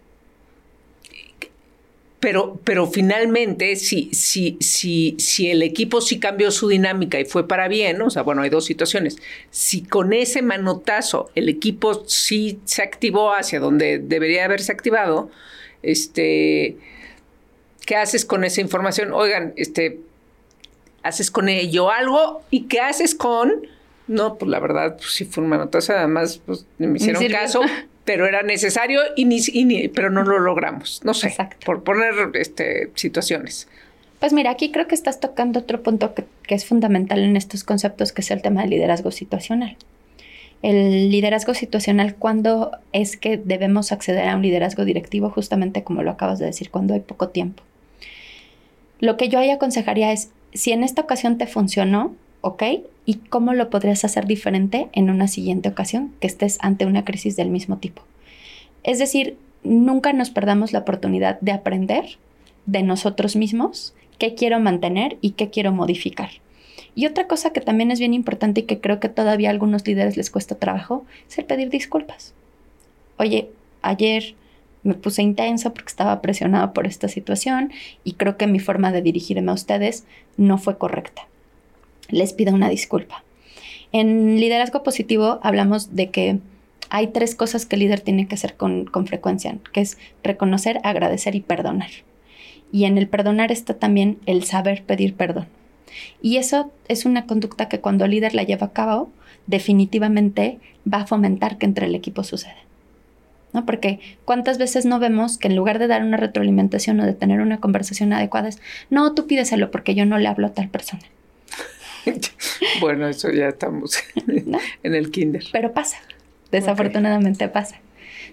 Pero, 2.18 2.58
pero 2.64 2.86
finalmente, 2.86 3.76
si, 3.76 4.10
si, 4.12 4.56
si, 4.60 5.16
si 5.18 5.50
el 5.50 5.62
equipo 5.62 6.00
sí 6.00 6.18
cambió 6.18 6.50
su 6.50 6.68
dinámica 6.68 7.20
y 7.20 7.26
fue 7.26 7.46
para 7.46 7.68
bien, 7.68 8.00
o 8.00 8.08
sea, 8.08 8.22
bueno, 8.22 8.42
hay 8.42 8.48
dos 8.48 8.64
situaciones. 8.64 9.18
Si 9.50 9.82
con 9.82 10.12
ese 10.14 10.40
manotazo 10.40 11.30
el 11.34 11.48
equipo 11.48 12.04
sí 12.06 12.58
se 12.64 12.82
activó 12.82 13.34
hacia 13.34 13.60
donde 13.60 13.98
debería 13.98 14.46
haberse 14.46 14.72
activado, 14.72 15.30
este, 15.82 16.78
¿qué 17.84 17.96
haces 17.96 18.24
con 18.24 18.44
esa 18.44 18.62
información? 18.62 19.12
Oigan, 19.12 19.52
este, 19.56 20.00
haces 21.02 21.30
con 21.30 21.48
ello 21.48 21.90
algo 21.90 22.42
y 22.50 22.62
qué 22.64 22.80
haces 22.80 23.14
con, 23.14 23.66
no, 24.06 24.36
pues 24.36 24.50
la 24.50 24.58
verdad, 24.58 24.96
pues 24.96 25.10
sí 25.10 25.24
fue 25.24 25.44
un 25.44 25.50
manotazo, 25.50 25.92
además, 25.92 26.40
pues 26.44 26.66
me 26.78 26.96
hicieron 26.96 27.26
caso, 27.28 27.60
pero 28.06 28.26
era 28.26 28.42
necesario 28.42 29.00
y 29.16 29.26
ni, 29.26 29.88
pero 29.88 30.08
no 30.08 30.22
lo 30.22 30.38
logramos. 30.38 31.02
No 31.04 31.12
sé, 31.12 31.36
por 31.66 31.82
poner 31.82 32.14
este, 32.34 32.90
situaciones. 32.94 33.68
Pues 34.20 34.32
mira, 34.32 34.50
aquí 34.50 34.72
creo 34.72 34.86
que 34.86 34.94
estás 34.94 35.20
tocando 35.20 35.60
otro 35.60 35.82
punto 35.82 36.14
que, 36.14 36.24
que, 36.44 36.54
es 36.54 36.64
fundamental 36.64 37.18
en 37.18 37.36
estos 37.36 37.64
conceptos, 37.64 38.12
que 38.12 38.22
es 38.22 38.30
el 38.30 38.40
tema 38.40 38.62
del 38.62 38.70
liderazgo 38.70 39.10
situacional. 39.10 39.76
El 40.62 41.10
liderazgo 41.10 41.52
situacional, 41.52 42.14
¿cuándo 42.14 42.70
es 42.92 43.18
que 43.18 43.36
debemos 43.36 43.92
acceder 43.92 44.26
a 44.26 44.36
un 44.36 44.42
liderazgo 44.42 44.86
directivo? 44.86 45.28
Justamente 45.28 45.82
como 45.82 46.02
lo 46.02 46.12
acabas 46.12 46.38
de 46.38 46.46
decir, 46.46 46.70
cuando 46.70 46.94
hay 46.94 47.00
poco 47.00 47.28
tiempo. 47.28 47.62
Lo 49.00 49.18
que 49.18 49.28
yo 49.28 49.38
ahí 49.38 49.50
aconsejaría 49.50 50.12
es, 50.12 50.30
si 50.54 50.72
en 50.72 50.82
esta 50.82 51.02
ocasión 51.02 51.36
te 51.36 51.46
funcionó, 51.46 52.14
¿ok? 52.40 52.62
¿Y 53.08 53.14
cómo 53.14 53.54
lo 53.54 53.70
podrías 53.70 54.04
hacer 54.04 54.26
diferente 54.26 54.88
en 54.92 55.10
una 55.10 55.28
siguiente 55.28 55.68
ocasión 55.68 56.12
que 56.20 56.26
estés 56.26 56.58
ante 56.60 56.86
una 56.86 57.04
crisis 57.04 57.36
del 57.36 57.50
mismo 57.50 57.78
tipo? 57.78 58.02
Es 58.82 58.98
decir, 58.98 59.38
nunca 59.62 60.12
nos 60.12 60.30
perdamos 60.30 60.72
la 60.72 60.80
oportunidad 60.80 61.38
de 61.40 61.52
aprender 61.52 62.18
de 62.66 62.82
nosotros 62.82 63.36
mismos 63.36 63.94
qué 64.18 64.34
quiero 64.34 64.58
mantener 64.58 65.18
y 65.20 65.30
qué 65.30 65.50
quiero 65.50 65.70
modificar. 65.70 66.30
Y 66.96 67.06
otra 67.06 67.28
cosa 67.28 67.52
que 67.52 67.60
también 67.60 67.92
es 67.92 68.00
bien 68.00 68.12
importante 68.12 68.62
y 68.62 68.64
que 68.64 68.80
creo 68.80 68.98
que 68.98 69.08
todavía 69.08 69.50
a 69.50 69.52
algunos 69.52 69.86
líderes 69.86 70.16
les 70.16 70.30
cuesta 70.30 70.56
trabajo 70.56 71.06
es 71.28 71.38
el 71.38 71.44
pedir 71.44 71.70
disculpas. 71.70 72.34
Oye, 73.18 73.50
ayer 73.82 74.34
me 74.82 74.94
puse 74.94 75.22
intenso 75.22 75.72
porque 75.72 75.90
estaba 75.90 76.20
presionado 76.22 76.72
por 76.72 76.88
esta 76.88 77.06
situación 77.06 77.70
y 78.02 78.14
creo 78.14 78.36
que 78.36 78.48
mi 78.48 78.58
forma 78.58 78.90
de 78.90 79.02
dirigirme 79.02 79.52
a 79.52 79.54
ustedes 79.54 80.04
no 80.36 80.58
fue 80.58 80.76
correcta 80.76 81.28
les 82.08 82.32
pido 82.32 82.54
una 82.54 82.68
disculpa. 82.68 83.24
En 83.92 84.38
liderazgo 84.40 84.82
positivo 84.82 85.38
hablamos 85.42 85.94
de 85.94 86.10
que 86.10 86.40
hay 86.90 87.08
tres 87.08 87.34
cosas 87.34 87.66
que 87.66 87.76
el 87.76 87.80
líder 87.80 88.00
tiene 88.00 88.28
que 88.28 88.34
hacer 88.34 88.56
con, 88.56 88.88
frecuencia, 89.06 89.58
que 89.72 89.80
es 89.80 89.98
reconocer, 90.22 90.80
agradecer 90.82 91.34
y 91.34 91.40
perdonar. 91.40 91.90
Y 92.72 92.84
en 92.84 92.98
el 92.98 93.08
perdonar 93.08 93.52
está 93.52 93.74
también 93.74 94.18
el 94.26 94.44
saber 94.44 94.84
pedir 94.84 95.14
perdón. 95.14 95.46
Y 96.20 96.36
eso 96.36 96.72
es 96.88 97.04
una 97.06 97.26
conducta 97.26 97.68
que 97.68 97.80
cuando 97.80 98.04
el 98.04 98.10
líder 98.10 98.34
la 98.34 98.42
lleva 98.42 98.66
a 98.66 98.72
cabo, 98.72 99.10
definitivamente 99.46 100.58
va 100.92 100.98
a 100.98 101.06
fomentar 101.06 101.58
que 101.58 101.66
entre 101.66 101.86
el 101.86 101.94
equipo 101.94 102.22
suceda. 102.24 102.56
¿No? 103.52 103.64
Porque 103.64 104.00
cuántas 104.24 104.58
veces 104.58 104.84
no 104.84 104.98
vemos 104.98 105.38
que 105.38 105.48
en 105.48 105.56
lugar 105.56 105.78
de 105.78 105.86
dar 105.86 106.02
una 106.02 106.18
retroalimentación 106.18 107.00
o 107.00 107.06
de 107.06 107.14
tener 107.14 107.40
una 107.40 107.60
conversación 107.60 108.12
adecuada 108.12 108.48
es, 108.48 108.60
no, 108.90 109.14
tú 109.14 109.26
pídeselo 109.26 109.70
porque 109.70 109.94
yo 109.94 110.04
no 110.04 110.18
le 110.18 110.28
hablo 110.28 110.48
a 110.48 110.52
tal 110.52 110.68
persona. 110.68 111.02
bueno, 112.80 113.08
eso 113.08 113.30
ya 113.30 113.48
estamos 113.48 113.98
en 114.82 114.94
el 114.94 115.10
kinder. 115.10 115.44
Pero 115.52 115.72
pasa, 115.72 115.98
desafortunadamente 116.50 117.48
pasa. 117.48 117.80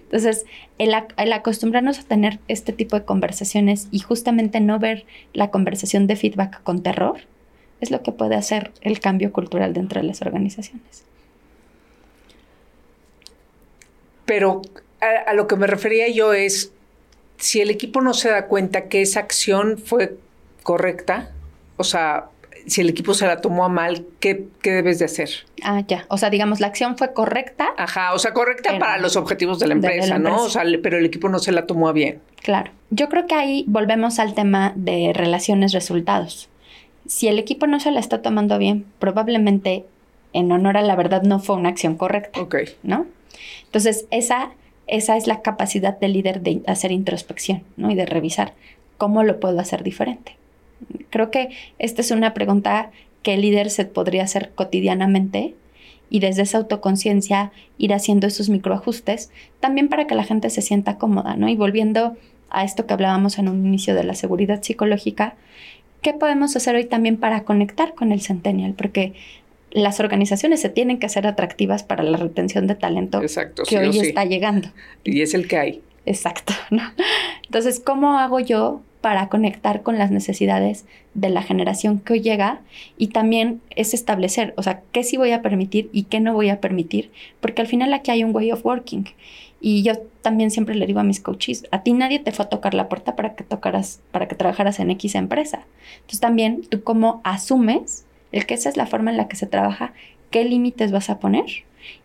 Entonces, 0.04 0.44
el, 0.78 0.94
acostumbrarnos 1.32 1.98
a 1.98 2.02
tener 2.04 2.38
este 2.48 2.72
tipo 2.72 2.98
de 2.98 3.04
conversaciones 3.04 3.88
y 3.90 4.00
justamente 4.00 4.60
no 4.60 4.78
ver 4.78 5.06
la 5.32 5.50
conversación 5.50 6.06
de 6.06 6.16
feedback 6.16 6.62
con 6.62 6.82
terror 6.82 7.20
es 7.80 7.90
lo 7.90 8.02
que 8.02 8.12
puede 8.12 8.34
hacer 8.36 8.72
el 8.80 9.00
cambio 9.00 9.32
cultural 9.32 9.72
dentro 9.72 10.00
de 10.00 10.06
las 10.06 10.22
organizaciones. 10.22 11.04
Pero 14.24 14.62
a, 15.00 15.30
a 15.30 15.34
lo 15.34 15.48
que 15.48 15.56
me 15.56 15.66
refería 15.66 16.08
yo 16.08 16.32
es, 16.32 16.72
si 17.38 17.60
el 17.60 17.70
equipo 17.70 18.00
no 18.00 18.14
se 18.14 18.30
da 18.30 18.46
cuenta 18.46 18.88
que 18.88 19.02
esa 19.02 19.20
acción 19.20 19.78
fue 19.78 20.16
correcta, 20.62 21.32
o 21.76 21.84
sea, 21.84 22.28
si 22.66 22.80
el 22.80 22.88
equipo 22.88 23.14
se 23.14 23.26
la 23.26 23.40
tomó 23.40 23.64
a 23.64 23.68
mal, 23.68 24.06
¿qué, 24.20 24.46
debes 24.62 24.98
de 24.98 25.04
hacer? 25.04 25.30
Ah, 25.62 25.82
ya. 25.86 26.06
O 26.08 26.18
sea, 26.18 26.30
digamos, 26.30 26.60
la 26.60 26.68
acción 26.68 26.96
fue 26.96 27.12
correcta. 27.12 27.68
Ajá, 27.76 28.14
o 28.14 28.18
sea, 28.18 28.32
correcta 28.32 28.78
para 28.78 28.98
los 28.98 29.16
objetivos 29.16 29.58
de 29.58 29.66
la 29.66 29.74
empresa, 29.74 30.18
¿no? 30.18 30.44
O 30.44 30.48
sea, 30.48 30.64
pero 30.82 30.98
el 30.98 31.04
equipo 31.04 31.28
no 31.28 31.38
se 31.38 31.52
la 31.52 31.66
tomó 31.66 31.88
a 31.88 31.92
bien. 31.92 32.20
Claro. 32.42 32.70
Yo 32.90 33.08
creo 33.08 33.26
que 33.26 33.34
ahí 33.34 33.64
volvemos 33.66 34.18
al 34.18 34.34
tema 34.34 34.72
de 34.76 35.12
relaciones-resultados. 35.14 36.48
Si 37.06 37.28
el 37.28 37.38
equipo 37.38 37.66
no 37.66 37.80
se 37.80 37.90
la 37.90 38.00
está 38.00 38.22
tomando 38.22 38.58
bien, 38.58 38.86
probablemente 38.98 39.84
en 40.32 40.50
honor 40.50 40.76
a 40.76 40.82
la 40.82 40.96
verdad 40.96 41.22
no 41.22 41.38
fue 41.38 41.56
una 41.56 41.68
acción 41.68 41.96
correcta. 41.96 42.40
Ok. 42.40 42.56
¿No? 42.82 43.06
Entonces, 43.64 44.06
esa, 44.10 44.50
esa 44.86 45.16
es 45.16 45.26
la 45.26 45.42
capacidad 45.42 45.98
del 45.98 46.14
líder 46.14 46.40
de 46.40 46.62
hacer 46.66 46.92
introspección, 46.92 47.62
¿no? 47.76 47.90
Y 47.90 47.94
de 47.94 48.06
revisar 48.06 48.54
cómo 48.96 49.22
lo 49.22 49.40
puedo 49.40 49.60
hacer 49.60 49.82
diferente. 49.82 50.36
Creo 51.10 51.30
que 51.30 51.50
esta 51.78 52.00
es 52.00 52.10
una 52.10 52.34
pregunta 52.34 52.90
que 53.22 53.34
el 53.34 53.40
líder 53.40 53.70
se 53.70 53.84
podría 53.84 54.24
hacer 54.24 54.52
cotidianamente 54.54 55.54
y 56.10 56.20
desde 56.20 56.42
esa 56.42 56.58
autoconciencia 56.58 57.50
ir 57.78 57.92
haciendo 57.94 58.26
esos 58.26 58.48
microajustes, 58.48 59.30
también 59.60 59.88
para 59.88 60.06
que 60.06 60.14
la 60.14 60.24
gente 60.24 60.50
se 60.50 60.62
sienta 60.62 60.98
cómoda, 60.98 61.34
¿no? 61.36 61.48
Y 61.48 61.56
volviendo 61.56 62.16
a 62.50 62.64
esto 62.64 62.86
que 62.86 62.94
hablábamos 62.94 63.38
en 63.38 63.48
un 63.48 63.66
inicio 63.66 63.94
de 63.94 64.04
la 64.04 64.14
seguridad 64.14 64.62
psicológica, 64.62 65.34
¿qué 66.02 66.12
podemos 66.12 66.54
hacer 66.54 66.76
hoy 66.76 66.84
también 66.84 67.16
para 67.16 67.44
conectar 67.44 67.94
con 67.94 68.12
el 68.12 68.20
centennial? 68.20 68.74
Porque 68.74 69.14
las 69.72 69.98
organizaciones 69.98 70.60
se 70.60 70.68
tienen 70.68 70.98
que 70.98 71.06
hacer 71.06 71.26
atractivas 71.26 71.82
para 71.82 72.04
la 72.04 72.16
retención 72.16 72.66
de 72.66 72.76
talento 72.76 73.20
que 73.68 73.78
hoy 73.78 73.98
está 73.98 74.24
llegando. 74.24 74.68
Y 75.02 75.20
es 75.22 75.34
el 75.34 75.48
que 75.48 75.58
hay. 75.58 75.82
Exacto, 76.06 76.52
¿no? 76.70 76.82
Entonces, 77.44 77.80
¿cómo 77.80 78.18
hago 78.18 78.38
yo 78.38 78.82
para 79.04 79.28
conectar 79.28 79.82
con 79.82 79.98
las 79.98 80.10
necesidades 80.10 80.86
de 81.12 81.28
la 81.28 81.42
generación 81.42 81.98
que 81.98 82.14
hoy 82.14 82.20
llega 82.22 82.62
y 82.96 83.08
también 83.08 83.60
es 83.68 83.92
establecer, 83.92 84.54
o 84.56 84.62
sea, 84.62 84.80
qué 84.92 85.04
sí 85.04 85.18
voy 85.18 85.32
a 85.32 85.42
permitir 85.42 85.90
y 85.92 86.04
qué 86.04 86.20
no 86.20 86.32
voy 86.32 86.48
a 86.48 86.58
permitir, 86.58 87.10
porque 87.42 87.60
al 87.60 87.68
final 87.68 87.92
aquí 87.92 88.10
hay 88.10 88.24
un 88.24 88.34
way 88.34 88.50
of 88.50 88.64
working 88.64 89.04
Y 89.60 89.82
yo 89.82 89.92
también 90.22 90.50
siempre 90.50 90.74
le 90.74 90.86
digo 90.86 91.00
a 91.00 91.04
mis 91.04 91.20
coaches, 91.20 91.66
a 91.70 91.82
ti 91.82 91.92
nadie 91.92 92.18
te 92.18 92.32
fue 92.32 92.46
a 92.46 92.48
tocar 92.48 92.72
la 92.72 92.88
puerta 92.88 93.14
para 93.14 93.34
que 93.34 93.44
tocaras, 93.44 94.00
para 94.10 94.26
que 94.26 94.36
trabajaras 94.36 94.80
en 94.80 94.90
X 94.92 95.16
empresa. 95.16 95.66
Entonces 95.96 96.20
también 96.20 96.62
tú 96.62 96.82
cómo 96.82 97.20
asumes 97.24 98.06
el 98.32 98.46
que 98.46 98.54
esa 98.54 98.70
es 98.70 98.78
la 98.78 98.86
forma 98.86 99.10
en 99.10 99.18
la 99.18 99.28
que 99.28 99.36
se 99.36 99.46
trabaja, 99.46 99.92
qué 100.30 100.46
límites 100.46 100.92
vas 100.92 101.10
a 101.10 101.18
poner 101.18 101.44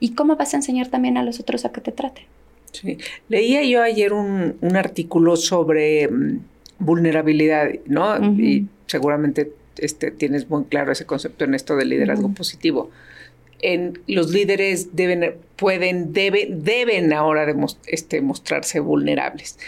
y 0.02 0.16
cómo 0.16 0.36
vas 0.36 0.54
a 0.54 0.58
enseñar 0.58 0.90
también 0.90 1.16
a 1.16 1.24
los 1.24 1.40
otros 1.40 1.64
a 1.64 1.72
que 1.72 1.80
te 1.80 1.94
traten. 1.94 2.26
Sí. 2.74 2.98
Leía 3.30 3.64
yo 3.64 3.82
ayer 3.82 4.12
un, 4.12 4.58
artículo 4.76 5.38
sobre 5.38 6.10
mm, 6.10 6.40
vulnerabilidad, 6.80 7.70
¿no? 7.86 8.18
Y 8.34 8.68
seguramente 8.88 9.52
este, 9.78 10.12
tienes 10.12 10.50
muy 10.50 10.66
claro 10.66 10.92
ese 10.92 11.06
concepto 11.06 11.46
en 11.46 11.54
esto 11.54 11.76
del 11.76 11.90
liderazgo 11.90 12.30
positivo. 12.34 12.90
En, 13.62 14.00
los 14.08 14.32
líderes 14.32 14.96
deben, 14.96 15.36
pueden, 15.56 16.14
deben, 16.14 16.64
deben 16.64 17.14
ahora 17.14 17.54
este, 17.88 18.22
mostrarse 18.22 18.80
vulnerables. 18.80 19.60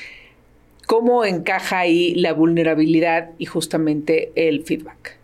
¿Cómo 0.87 1.23
encaja 1.25 1.79
ahí 1.79 2.15
la 2.15 2.33
vulnerabilidad 2.33 3.29
y 3.37 3.45
justamente 3.45 4.31
el 4.35 4.63
feedback? 4.63 5.17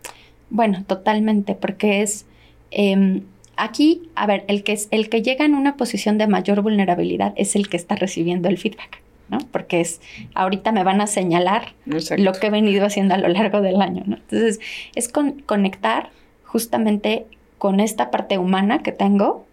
Bueno, 0.50 0.84
totalmente, 0.86 1.56
porque 1.56 2.02
es 2.02 2.26
em, 2.72 3.24
aquí, 3.58 4.10
a 4.16 4.28
ver, 4.28 4.46
el 4.48 4.64
que, 4.64 4.74
es, 4.74 4.88
el 4.92 5.10
que 5.10 5.22
llega 5.22 5.44
en 5.44 5.56
una 5.56 5.76
posición 5.76 6.18
de 6.18 6.28
mayor 6.28 6.62
vulnerabilidad 6.62 7.34
es 7.36 7.56
el 7.56 7.68
que 7.68 7.78
está 7.78 7.96
recibiendo 7.96 8.48
el 8.48 8.58
feedback. 8.58 9.02
¿No? 9.30 9.40
Porque 9.52 9.82
es, 9.82 10.02
ahorita 10.36 10.72
me 10.72 10.84
van 10.84 11.02
a 11.02 11.08
señalar 11.08 11.74
lo 11.86 12.34
que 12.34 12.48
he 12.48 12.50
venido 12.50 12.86
haciendo 12.86 13.14
a 13.14 13.18
lo 13.18 13.28
largo 13.28 13.62
del 13.62 13.82
año, 13.82 14.04
¿no? 14.06 14.16
Entonces, 14.16 14.60
es 14.96 15.10
conectar 15.10 16.10
justamente 16.44 17.26
con 17.58 17.80
esta 17.80 18.12
parte 18.12 18.38
humana 18.38 18.84
que 18.84 18.92
tengo 18.92 19.46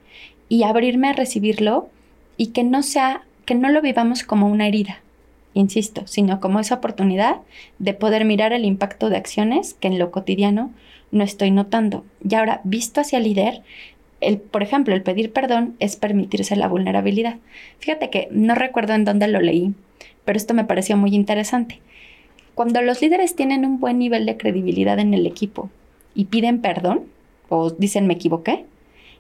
y 0.48 0.62
abrirme 0.62 1.08
a 1.08 1.12
recibirlo 1.12 1.88
y 2.37 2.48
que 2.48 2.64
no 2.64 2.82
sea, 2.82 3.22
que 3.44 3.54
no 3.54 3.68
lo 3.70 3.80
vivamos 3.80 4.22
como 4.22 4.48
una 4.48 4.68
herida, 4.68 5.00
insisto, 5.54 6.06
sino 6.06 6.40
como 6.40 6.60
esa 6.60 6.76
oportunidad 6.76 7.38
de 7.78 7.94
poder 7.94 8.24
mirar 8.24 8.52
el 8.52 8.64
impacto 8.64 9.08
de 9.08 9.16
acciones 9.16 9.74
que 9.74 9.88
en 9.88 9.98
lo 9.98 10.10
cotidiano 10.10 10.70
no 11.10 11.24
estoy 11.24 11.50
notando. 11.50 12.04
Y 12.28 12.34
ahora, 12.34 12.60
visto 12.64 13.00
hacia 13.00 13.18
el 13.18 13.24
líder, 13.24 13.62
el, 14.26 14.38
por 14.38 14.62
ejemplo, 14.62 14.94
el 14.94 15.02
pedir 15.02 15.32
perdón 15.32 15.76
es 15.78 15.96
permitirse 15.96 16.56
la 16.56 16.68
vulnerabilidad. 16.68 17.37
Fíjate 17.78 18.10
que 18.10 18.28
no 18.30 18.54
recuerdo 18.54 18.94
en 18.94 19.04
dónde 19.04 19.28
lo 19.28 19.40
leí, 19.40 19.74
pero 20.24 20.37
esto 20.37 20.54
me 20.54 20.64
pareció 20.64 20.96
muy 20.96 21.14
interesante. 21.14 21.80
Cuando 22.54 22.82
los 22.82 23.02
líderes 23.02 23.34
tienen 23.34 23.64
un 23.64 23.80
buen 23.80 23.98
nivel 23.98 24.26
de 24.26 24.37
credibilidad 24.37 24.98
en 24.98 25.12
el 25.12 25.26
equipo 25.26 25.70
y 26.14 26.26
piden 26.26 26.60
perdón, 26.60 27.02
o 27.48 27.70
dicen 27.70 28.06
me 28.06 28.14
equivoqué, 28.14 28.64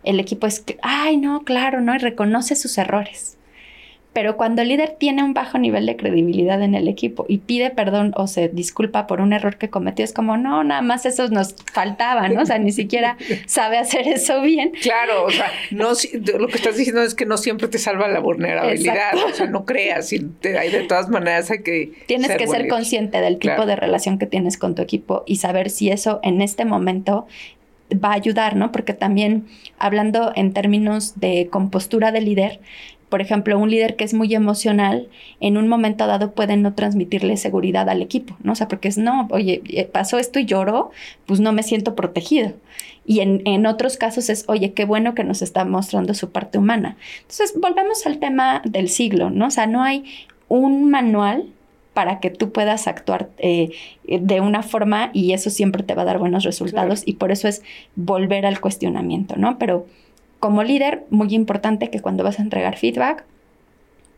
el 0.04 0.20
equipo 0.20 0.46
es, 0.46 0.64
ay, 0.82 1.16
no, 1.16 1.44
claro, 1.44 1.80
no, 1.80 1.94
y 1.94 1.98
reconoce 1.98 2.56
sus 2.56 2.78
errores. 2.78 3.36
Pero 4.14 4.36
cuando 4.36 4.62
el 4.62 4.68
líder 4.68 4.94
tiene 4.96 5.24
un 5.24 5.34
bajo 5.34 5.58
nivel 5.58 5.86
de 5.86 5.96
credibilidad 5.96 6.62
en 6.62 6.76
el 6.76 6.86
equipo 6.86 7.26
y 7.28 7.38
pide 7.38 7.70
perdón 7.70 8.12
o 8.16 8.28
se 8.28 8.48
disculpa 8.48 9.08
por 9.08 9.20
un 9.20 9.32
error 9.32 9.56
que 9.56 9.68
cometió, 9.68 10.04
es 10.04 10.12
como, 10.12 10.36
no, 10.36 10.62
nada 10.62 10.82
más 10.82 11.04
eso 11.04 11.28
nos 11.28 11.56
faltaba, 11.72 12.28
¿no? 12.28 12.42
O 12.42 12.46
sea, 12.46 12.58
ni 12.58 12.70
siquiera 12.70 13.18
sabe 13.46 13.76
hacer 13.76 14.06
eso 14.06 14.40
bien. 14.40 14.72
Claro, 14.80 15.24
o 15.24 15.30
sea, 15.30 15.50
no, 15.72 15.90
lo 16.38 16.46
que 16.46 16.56
estás 16.56 16.76
diciendo 16.76 17.02
es 17.02 17.16
que 17.16 17.26
no 17.26 17.36
siempre 17.36 17.66
te 17.66 17.78
salva 17.78 18.06
la 18.06 18.20
vulnerabilidad, 18.20 19.16
o 19.16 19.34
sea, 19.34 19.46
no 19.46 19.64
creas, 19.64 20.12
y 20.12 20.24
hay 20.44 20.70
de 20.70 20.84
todas 20.84 21.08
maneras 21.08 21.50
hay 21.50 21.62
que... 21.64 21.92
Tienes 22.06 22.36
que 22.36 22.46
ser 22.46 22.68
consciente 22.68 23.20
del 23.20 23.38
tipo 23.38 23.66
de 23.66 23.74
relación 23.74 24.18
que 24.18 24.26
tienes 24.26 24.56
con 24.56 24.76
tu 24.76 24.82
equipo 24.82 25.24
y 25.26 25.36
saber 25.36 25.70
si 25.70 25.90
eso 25.90 26.20
en 26.22 26.40
este 26.40 26.64
momento 26.64 27.26
va 27.92 28.10
a 28.10 28.14
ayudar, 28.14 28.56
¿no? 28.56 28.72
Porque 28.72 28.92
también 28.92 29.46
hablando 29.78 30.32
en 30.34 30.52
términos 30.52 31.18
de 31.20 31.48
compostura 31.50 32.12
de 32.12 32.20
líder, 32.20 32.60
por 33.14 33.20
ejemplo, 33.20 33.56
un 33.60 33.70
líder 33.70 33.94
que 33.94 34.02
es 34.02 34.12
muy 34.12 34.34
emocional, 34.34 35.06
en 35.38 35.56
un 35.56 35.68
momento 35.68 36.04
dado 36.08 36.32
puede 36.32 36.56
no 36.56 36.74
transmitirle 36.74 37.36
seguridad 37.36 37.88
al 37.88 38.02
equipo, 38.02 38.36
¿no? 38.42 38.50
O 38.50 38.54
sea, 38.56 38.66
porque 38.66 38.88
es, 38.88 38.98
no, 38.98 39.28
oye, 39.30 39.62
eh, 39.68 39.84
pasó 39.84 40.18
esto 40.18 40.40
y 40.40 40.46
lloro, 40.46 40.90
pues 41.24 41.38
no 41.38 41.52
me 41.52 41.62
siento 41.62 41.94
protegido. 41.94 42.54
Y 43.06 43.20
en, 43.20 43.42
en, 43.44 43.66
otros 43.66 43.98
casos 43.98 44.30
es, 44.30 44.44
oye, 44.48 44.72
qué 44.72 44.84
bueno 44.84 45.14
que 45.14 45.22
nos 45.22 45.42
está 45.42 45.64
mostrando 45.64 46.12
su 46.12 46.32
parte 46.32 46.58
humana. 46.58 46.96
Entonces, 47.20 47.54
volvemos 47.56 48.04
al 48.04 48.18
tema 48.18 48.62
del 48.64 48.88
siglo, 48.88 49.30
¿no? 49.30 49.46
O 49.46 49.50
sea, 49.52 49.68
no 49.68 49.84
hay 49.84 50.02
un 50.48 50.90
manual 50.90 51.46
para 51.92 52.18
que 52.18 52.30
tú 52.30 52.50
puedas 52.50 52.88
actuar 52.88 53.30
eh, 53.38 53.70
de 54.08 54.40
una 54.40 54.64
forma 54.64 55.10
y 55.12 55.34
eso 55.34 55.50
siempre 55.50 55.84
te 55.84 55.94
va 55.94 56.02
a 56.02 56.06
dar 56.06 56.18
buenos 56.18 56.42
resultados 56.42 57.04
y 57.06 57.12
por 57.12 57.30
eso 57.30 57.46
es 57.46 57.62
volver 57.94 58.44
al 58.44 58.60
cuestionamiento, 58.60 59.36
¿no? 59.36 59.56
Pero 59.56 59.86
como 60.44 60.62
líder, 60.62 61.06
muy 61.08 61.34
importante 61.34 61.88
que 61.88 62.00
cuando 62.00 62.22
vas 62.22 62.38
a 62.38 62.42
entregar 62.42 62.76
feedback, 62.76 63.24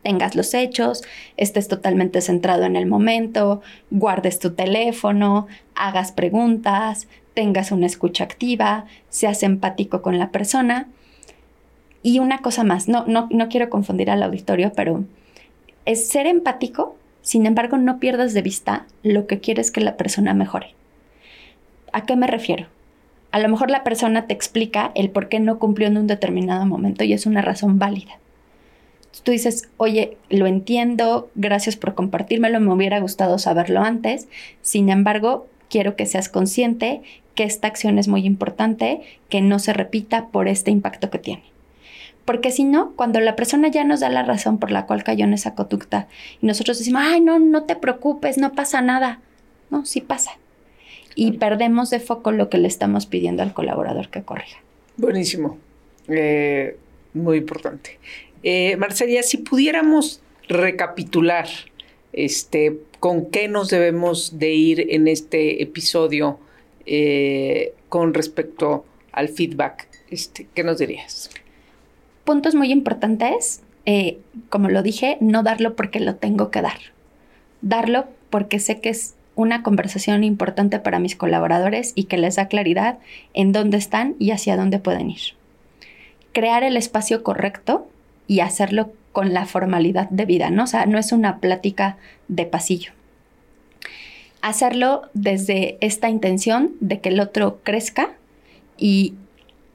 tengas 0.03 0.35
los 0.35 0.53
hechos, 0.53 1.05
estés 1.37 1.69
totalmente 1.69 2.19
centrado 2.19 2.65
en 2.65 2.75
el 2.75 2.85
momento, 2.85 3.61
guardes 3.91 4.37
tu 4.37 4.53
teléfono, 4.53 5.47
hagas 5.73 6.11
preguntas, 6.11 7.07
tengas 7.33 7.71
una 7.71 7.85
escucha 7.85 8.25
activa, 8.25 8.87
seas 9.07 9.41
empático 9.41 10.01
con 10.01 10.19
la 10.19 10.31
persona. 10.31 10.89
Y 12.03 12.19
una 12.19 12.39
cosa 12.39 12.65
más, 12.65 12.89
no, 12.89 13.05
no, 13.07 13.29
no 13.31 13.47
quiero 13.47 13.69
confundir 13.69 14.11
al 14.11 14.21
auditorio, 14.21 14.73
pero 14.75 15.05
es 15.85 16.09
ser 16.09 16.27
empático, 16.27 16.97
sin 17.21 17.45
embargo 17.45 17.77
no 17.77 17.99
pierdas 18.01 18.33
de 18.33 18.41
vista 18.41 18.85
lo 19.01 19.27
que 19.27 19.39
quieres 19.39 19.71
que 19.71 19.79
la 19.79 19.95
persona 19.95 20.33
mejore. 20.33 20.75
¿A 21.93 22.05
qué 22.05 22.17
me 22.17 22.27
refiero? 22.27 22.67
A 23.31 23.39
lo 23.39 23.49
mejor 23.49 23.69
la 23.69 23.83
persona 23.83 24.27
te 24.27 24.33
explica 24.33 24.91
el 24.95 25.09
por 25.09 25.29
qué 25.29 25.39
no 25.39 25.59
cumplió 25.59 25.87
en 25.87 25.97
un 25.97 26.07
determinado 26.07 26.65
momento 26.65 27.03
y 27.03 27.13
es 27.13 27.25
una 27.25 27.41
razón 27.41 27.79
válida. 27.79 28.19
Tú 29.23 29.31
dices, 29.31 29.69
oye, 29.77 30.17
lo 30.29 30.47
entiendo, 30.47 31.29
gracias 31.35 31.75
por 31.75 31.95
compartírmelo, 31.95 32.59
me 32.59 32.73
hubiera 32.73 32.99
gustado 32.99 33.39
saberlo 33.39 33.81
antes, 33.81 34.27
sin 34.61 34.89
embargo, 34.89 35.47
quiero 35.69 35.95
que 35.95 36.05
seas 36.05 36.29
consciente 36.29 37.01
que 37.35 37.43
esta 37.43 37.67
acción 37.67 37.99
es 37.99 38.07
muy 38.07 38.25
importante, 38.25 39.01
que 39.29 39.41
no 39.41 39.59
se 39.59 39.73
repita 39.73 40.27
por 40.27 40.47
este 40.47 40.71
impacto 40.71 41.09
que 41.09 41.19
tiene. 41.19 41.43
Porque 42.25 42.51
si 42.51 42.63
no, 42.63 42.91
cuando 42.95 43.19
la 43.19 43.35
persona 43.35 43.69
ya 43.69 43.83
nos 43.83 44.01
da 44.01 44.09
la 44.09 44.23
razón 44.23 44.57
por 44.59 44.71
la 44.71 44.85
cual 44.85 45.03
cayó 45.03 45.25
en 45.25 45.33
esa 45.33 45.55
conducta 45.55 46.07
y 46.41 46.45
nosotros 46.45 46.77
decimos, 46.77 47.01
ay, 47.05 47.21
no, 47.21 47.39
no 47.39 47.63
te 47.63 47.75
preocupes, 47.75 48.37
no 48.37 48.53
pasa 48.53 48.81
nada. 48.81 49.19
No, 49.69 49.85
sí 49.85 50.01
pasa 50.01 50.31
y 51.17 51.31
perdemos 51.31 51.89
de 51.89 51.99
foco 51.99 52.31
lo 52.31 52.47
que 52.47 52.59
le 52.59 52.67
estamos 52.67 53.07
pidiendo 53.07 53.41
al 53.41 53.51
colaborador 53.51 54.09
que 54.09 54.21
corrija. 54.21 54.59
Buenísimo, 54.97 55.57
eh, 56.07 56.77
muy 57.15 57.39
importante. 57.39 57.97
Eh, 58.43 58.77
Marcelia, 58.77 59.23
si 59.23 59.37
pudiéramos 59.37 60.21
recapitular 60.47 61.47
este, 62.13 62.77
con 62.99 63.31
qué 63.31 63.47
nos 63.47 63.69
debemos 63.69 64.37
de 64.37 64.53
ir 64.53 64.93
en 64.93 65.07
este 65.07 65.63
episodio 65.63 66.39
eh, 66.85 67.73
con 67.89 68.13
respecto 68.13 68.85
al 69.11 69.29
feedback, 69.29 69.87
este, 70.11 70.47
¿qué 70.53 70.63
nos 70.63 70.77
dirías? 70.77 71.31
Puntos 72.25 72.53
muy 72.53 72.71
importantes, 72.71 73.63
como 74.49 74.69
lo 74.69 74.83
dije, 74.83 75.17
no 75.19 75.41
darlo 75.41 75.75
porque 75.75 75.99
lo 75.99 76.15
tengo 76.15 76.51
que 76.51 76.61
dar. 76.61 76.77
Darlo 77.61 78.05
porque 78.29 78.59
sé 78.59 78.81
que 78.81 78.89
es 78.89 79.16
una 79.37 79.63
conversación 79.63 80.23
importante 80.23 80.79
para 80.79 80.99
mis 80.99 81.15
colaboradores 81.15 81.93
y 81.95 82.05
que 82.05 82.17
les 82.17 82.35
da 82.35 82.47
claridad 82.47 82.97
en 83.33 83.53
dónde 83.53 83.77
están 83.77 84.15
y 84.19 84.31
hacia 84.31 84.57
dónde 84.57 84.79
pueden 84.79 85.11
ir. 85.11 85.21
Crear 86.33 86.63
el 86.63 86.75
espacio 86.75 87.23
correcto 87.23 87.87
y 88.27 88.41
hacerlo 88.41 88.91
con 89.13 89.33
la 89.33 89.45
formalidad 89.45 90.09
debida, 90.09 90.49
¿no? 90.49 90.63
O 90.63 90.67
sea, 90.67 90.87
no 90.87 90.97
es 90.97 91.11
una 91.11 91.37
plática 91.37 91.97
de 92.27 92.45
pasillo. 92.45 92.91
Hacerlo 94.41 95.03
desde 95.13 95.77
esta 95.81 96.09
intención 96.09 96.71
de 96.79 96.99
que 96.99 97.09
el 97.09 97.19
otro 97.19 97.59
crezca 97.63 98.09
y 98.77 99.13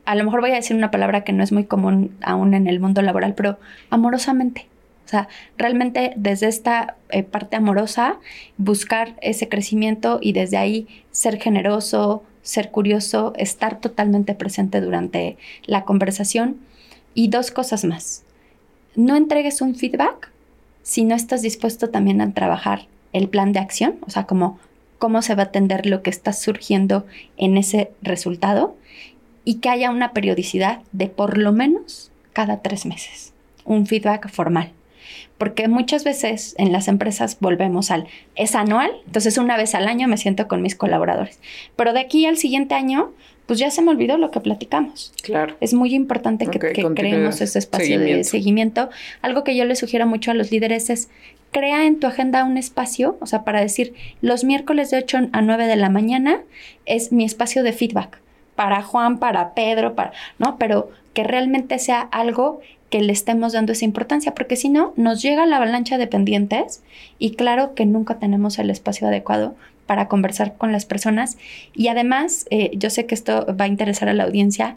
a 0.04 0.16
lo 0.16 0.24
mejor 0.24 0.40
voy 0.40 0.50
a 0.50 0.56
decir 0.56 0.76
una 0.76 0.90
palabra 0.90 1.22
que 1.22 1.32
no 1.32 1.44
es 1.44 1.52
muy 1.52 1.64
común 1.64 2.16
aún 2.20 2.54
en 2.54 2.66
el 2.66 2.80
mundo 2.80 3.00
laboral, 3.00 3.34
pero 3.34 3.58
amorosamente. 3.90 4.66
O 5.04 5.08
sea, 5.08 5.28
realmente 5.58 6.12
desde 6.16 6.48
esta 6.48 6.96
eh, 7.10 7.22
parte 7.22 7.56
amorosa, 7.56 8.18
buscar 8.56 9.16
ese 9.20 9.48
crecimiento 9.48 10.18
y 10.22 10.32
desde 10.32 10.56
ahí 10.56 10.86
ser 11.10 11.40
generoso, 11.40 12.22
ser 12.42 12.70
curioso, 12.70 13.32
estar 13.36 13.80
totalmente 13.80 14.34
presente 14.34 14.80
durante 14.80 15.36
la 15.64 15.84
conversación. 15.84 16.58
Y 17.14 17.28
dos 17.28 17.50
cosas 17.50 17.84
más. 17.84 18.24
No 18.94 19.16
entregues 19.16 19.60
un 19.60 19.74
feedback 19.74 20.30
si 20.82 21.04
no 21.04 21.14
estás 21.14 21.42
dispuesto 21.42 21.90
también 21.90 22.20
a 22.20 22.32
trabajar 22.32 22.86
el 23.12 23.28
plan 23.28 23.52
de 23.52 23.60
acción, 23.60 23.96
o 24.06 24.10
sea, 24.10 24.24
como 24.24 24.58
cómo 24.98 25.20
se 25.22 25.34
va 25.34 25.42
a 25.42 25.46
atender 25.46 25.86
lo 25.86 26.02
que 26.02 26.10
está 26.10 26.32
surgiendo 26.32 27.06
en 27.36 27.56
ese 27.56 27.90
resultado 28.02 28.76
y 29.44 29.56
que 29.56 29.68
haya 29.68 29.90
una 29.90 30.12
periodicidad 30.12 30.80
de 30.92 31.08
por 31.08 31.38
lo 31.38 31.52
menos 31.52 32.12
cada 32.32 32.62
tres 32.62 32.86
meses, 32.86 33.32
un 33.64 33.86
feedback 33.86 34.28
formal. 34.28 34.72
Porque 35.38 35.68
muchas 35.68 36.04
veces 36.04 36.54
en 36.58 36.72
las 36.72 36.88
empresas 36.88 37.38
volvemos 37.40 37.90
al, 37.90 38.06
es 38.34 38.54
anual, 38.54 38.90
entonces 39.06 39.38
una 39.38 39.56
vez 39.56 39.74
al 39.74 39.88
año 39.88 40.08
me 40.08 40.16
siento 40.16 40.48
con 40.48 40.62
mis 40.62 40.74
colaboradores, 40.74 41.40
pero 41.76 41.92
de 41.92 42.00
aquí 42.00 42.26
al 42.26 42.36
siguiente 42.36 42.74
año, 42.74 43.12
pues 43.46 43.58
ya 43.58 43.70
se 43.70 43.82
me 43.82 43.90
olvidó 43.90 44.18
lo 44.18 44.30
que 44.30 44.40
platicamos. 44.40 45.12
Claro. 45.22 45.56
Es 45.60 45.74
muy 45.74 45.94
importante 45.94 46.46
que, 46.46 46.58
creemos 46.58 47.40
ese 47.40 47.58
espacio 47.58 47.98
de 47.98 48.24
seguimiento. 48.24 48.88
Algo 49.20 49.42
que 49.44 49.56
yo 49.56 49.64
le 49.64 49.74
sugiero 49.74 50.06
mucho 50.06 50.30
a 50.30 50.34
los 50.34 50.50
líderes 50.50 50.90
es 50.90 51.08
crea 51.50 51.86
en 51.86 52.00
tu 52.00 52.06
agenda 52.06 52.44
un 52.44 52.56
espacio, 52.56 53.18
o 53.20 53.26
sea, 53.26 53.44
para 53.44 53.60
decir, 53.60 53.94
los 54.22 54.44
miércoles 54.44 54.90
de 54.90 54.98
8 54.98 55.28
a 55.32 55.42
9 55.42 55.66
de 55.66 55.76
la 55.76 55.90
mañana 55.90 56.40
es 56.86 57.12
mi 57.12 57.24
espacio 57.24 57.62
de 57.62 57.72
feedback 57.72 58.22
para 58.54 58.82
Juan, 58.82 59.18
para 59.18 59.54
Pedro, 59.54 59.94
para, 59.94 60.12
¿no? 60.38 60.56
Pero 60.58 60.90
que 61.14 61.24
realmente 61.24 61.78
sea 61.78 62.00
algo 62.00 62.60
que 62.90 63.00
le 63.00 63.12
estemos 63.12 63.54
dando 63.54 63.72
esa 63.72 63.86
importancia, 63.86 64.34
porque 64.34 64.56
si 64.56 64.68
no, 64.68 64.92
nos 64.96 65.22
llega 65.22 65.46
la 65.46 65.56
avalancha 65.56 65.96
de 65.96 66.06
pendientes 66.06 66.82
y 67.18 67.32
claro 67.36 67.74
que 67.74 67.86
nunca 67.86 68.18
tenemos 68.18 68.58
el 68.58 68.68
espacio 68.68 69.08
adecuado 69.08 69.54
para 69.86 70.08
conversar 70.08 70.56
con 70.56 70.72
las 70.72 70.84
personas. 70.84 71.38
Y 71.74 71.88
además, 71.88 72.46
eh, 72.50 72.70
yo 72.74 72.90
sé 72.90 73.06
que 73.06 73.14
esto 73.14 73.46
va 73.58 73.64
a 73.64 73.68
interesar 73.68 74.08
a 74.08 74.14
la 74.14 74.24
audiencia, 74.24 74.76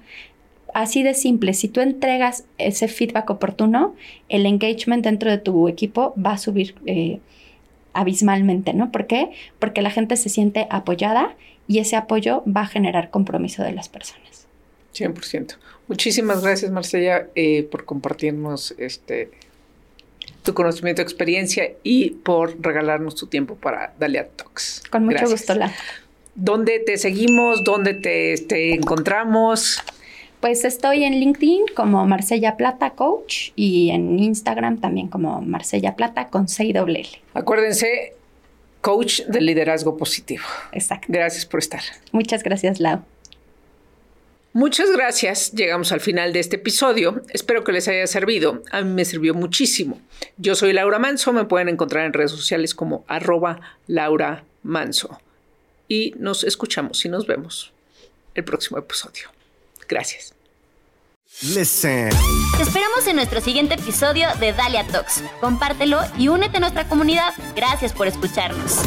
así 0.73 1.03
de 1.03 1.13
simple, 1.13 1.53
si 1.53 1.67
tú 1.67 1.81
entregas 1.81 2.45
ese 2.57 2.87
feedback 2.87 3.29
oportuno, 3.29 3.95
el 4.29 4.45
engagement 4.45 5.03
dentro 5.03 5.29
de 5.29 5.37
tu 5.37 5.67
equipo 5.67 6.13
va 6.17 6.31
a 6.31 6.37
subir 6.37 6.75
eh, 6.85 7.19
abismalmente, 7.93 8.73
¿no? 8.73 8.91
¿Por 8.91 9.07
qué? 9.07 9.31
Porque 9.59 9.81
la 9.81 9.89
gente 9.89 10.17
se 10.17 10.29
siente 10.29 10.67
apoyada 10.69 11.35
y 11.67 11.79
ese 11.79 11.95
apoyo 11.95 12.43
va 12.45 12.61
a 12.61 12.67
generar 12.67 13.09
compromiso 13.09 13.63
de 13.63 13.71
las 13.71 13.89
personas. 13.89 14.47
100%. 14.93 15.55
Muchísimas 15.87 16.41
gracias, 16.41 16.71
Marcella, 16.71 17.27
eh, 17.35 17.63
por 17.63 17.85
compartirnos 17.85 18.73
este 18.77 19.31
tu 20.43 20.53
conocimiento, 20.53 21.01
experiencia 21.01 21.71
y 21.83 22.11
por 22.11 22.61
regalarnos 22.61 23.15
tu 23.15 23.27
tiempo 23.27 23.55
para 23.55 23.93
Dalia 23.99 24.27
Talks. 24.27 24.83
Con 24.89 25.05
mucho 25.05 25.27
gusto, 25.27 25.55
La. 25.55 25.73
¿Dónde 26.35 26.79
te 26.79 26.97
seguimos? 26.97 27.63
¿Dónde 27.63 27.93
te, 27.93 28.73
encontramos? 28.73 29.81
Pues 30.41 30.65
estoy 30.65 31.03
en 31.03 31.19
LinkedIn 31.19 31.63
como 31.75 32.05
Marcella 32.05 32.57
Plata 32.57 32.91
Coach 32.91 33.51
y 33.55 33.89
en 33.89 34.19
Instagram 34.19 34.79
también 34.79 35.07
como 35.07 35.41
Marcella 35.41 35.95
Plata 35.95 36.27
con 36.27 36.47
6 36.47 36.75
Acuérdense, 37.33 38.13
coach 38.85 39.21
de 39.21 39.41
liderazgo 39.41 39.97
positivo. 39.97 40.43
Exacto. 40.71 41.07
Gracias 41.09 41.43
por 41.47 41.59
estar. 41.59 41.81
Muchas 42.11 42.43
gracias, 42.43 42.79
Lau. 42.79 43.03
Muchas 44.53 44.91
gracias. 44.91 45.53
Llegamos 45.53 45.91
al 45.91 46.01
final 46.01 46.33
de 46.33 46.39
este 46.39 46.57
episodio. 46.57 47.23
Espero 47.29 47.63
que 47.63 47.71
les 47.71 47.87
haya 47.87 48.05
servido. 48.05 48.61
A 48.69 48.83
mí 48.83 48.91
me 48.91 49.03
sirvió 49.03 49.33
muchísimo. 49.33 49.99
Yo 50.37 50.53
soy 50.53 50.71
Laura 50.71 50.99
Manso. 50.99 51.33
Me 51.33 51.45
pueden 51.45 51.67
encontrar 51.67 52.05
en 52.05 52.13
redes 52.13 52.29
sociales 52.29 52.75
como 52.75 53.03
arroba 53.07 53.59
Laura 53.87 54.43
Manso. 54.61 55.19
Y 55.87 56.13
nos 56.19 56.43
escuchamos 56.43 57.03
y 57.05 57.09
nos 57.09 57.25
vemos 57.25 57.73
el 58.35 58.43
próximo 58.43 58.77
episodio. 58.77 59.29
Gracias. 59.89 60.35
Listen. 61.41 62.09
Te 62.55 62.63
esperamos 62.63 63.05
en 63.07 63.17
nuestro 63.17 63.41
siguiente 63.41 63.73
episodio 63.73 64.27
de 64.39 64.53
Dalia 64.53 64.87
Talks. 64.87 65.21
Compártelo 65.41 65.99
y 66.17 66.29
únete 66.29 66.57
a 66.57 66.59
nuestra 66.61 66.87
comunidad. 66.87 67.33
Gracias 67.55 67.91
por 67.91 68.07
escucharnos. 68.07 68.79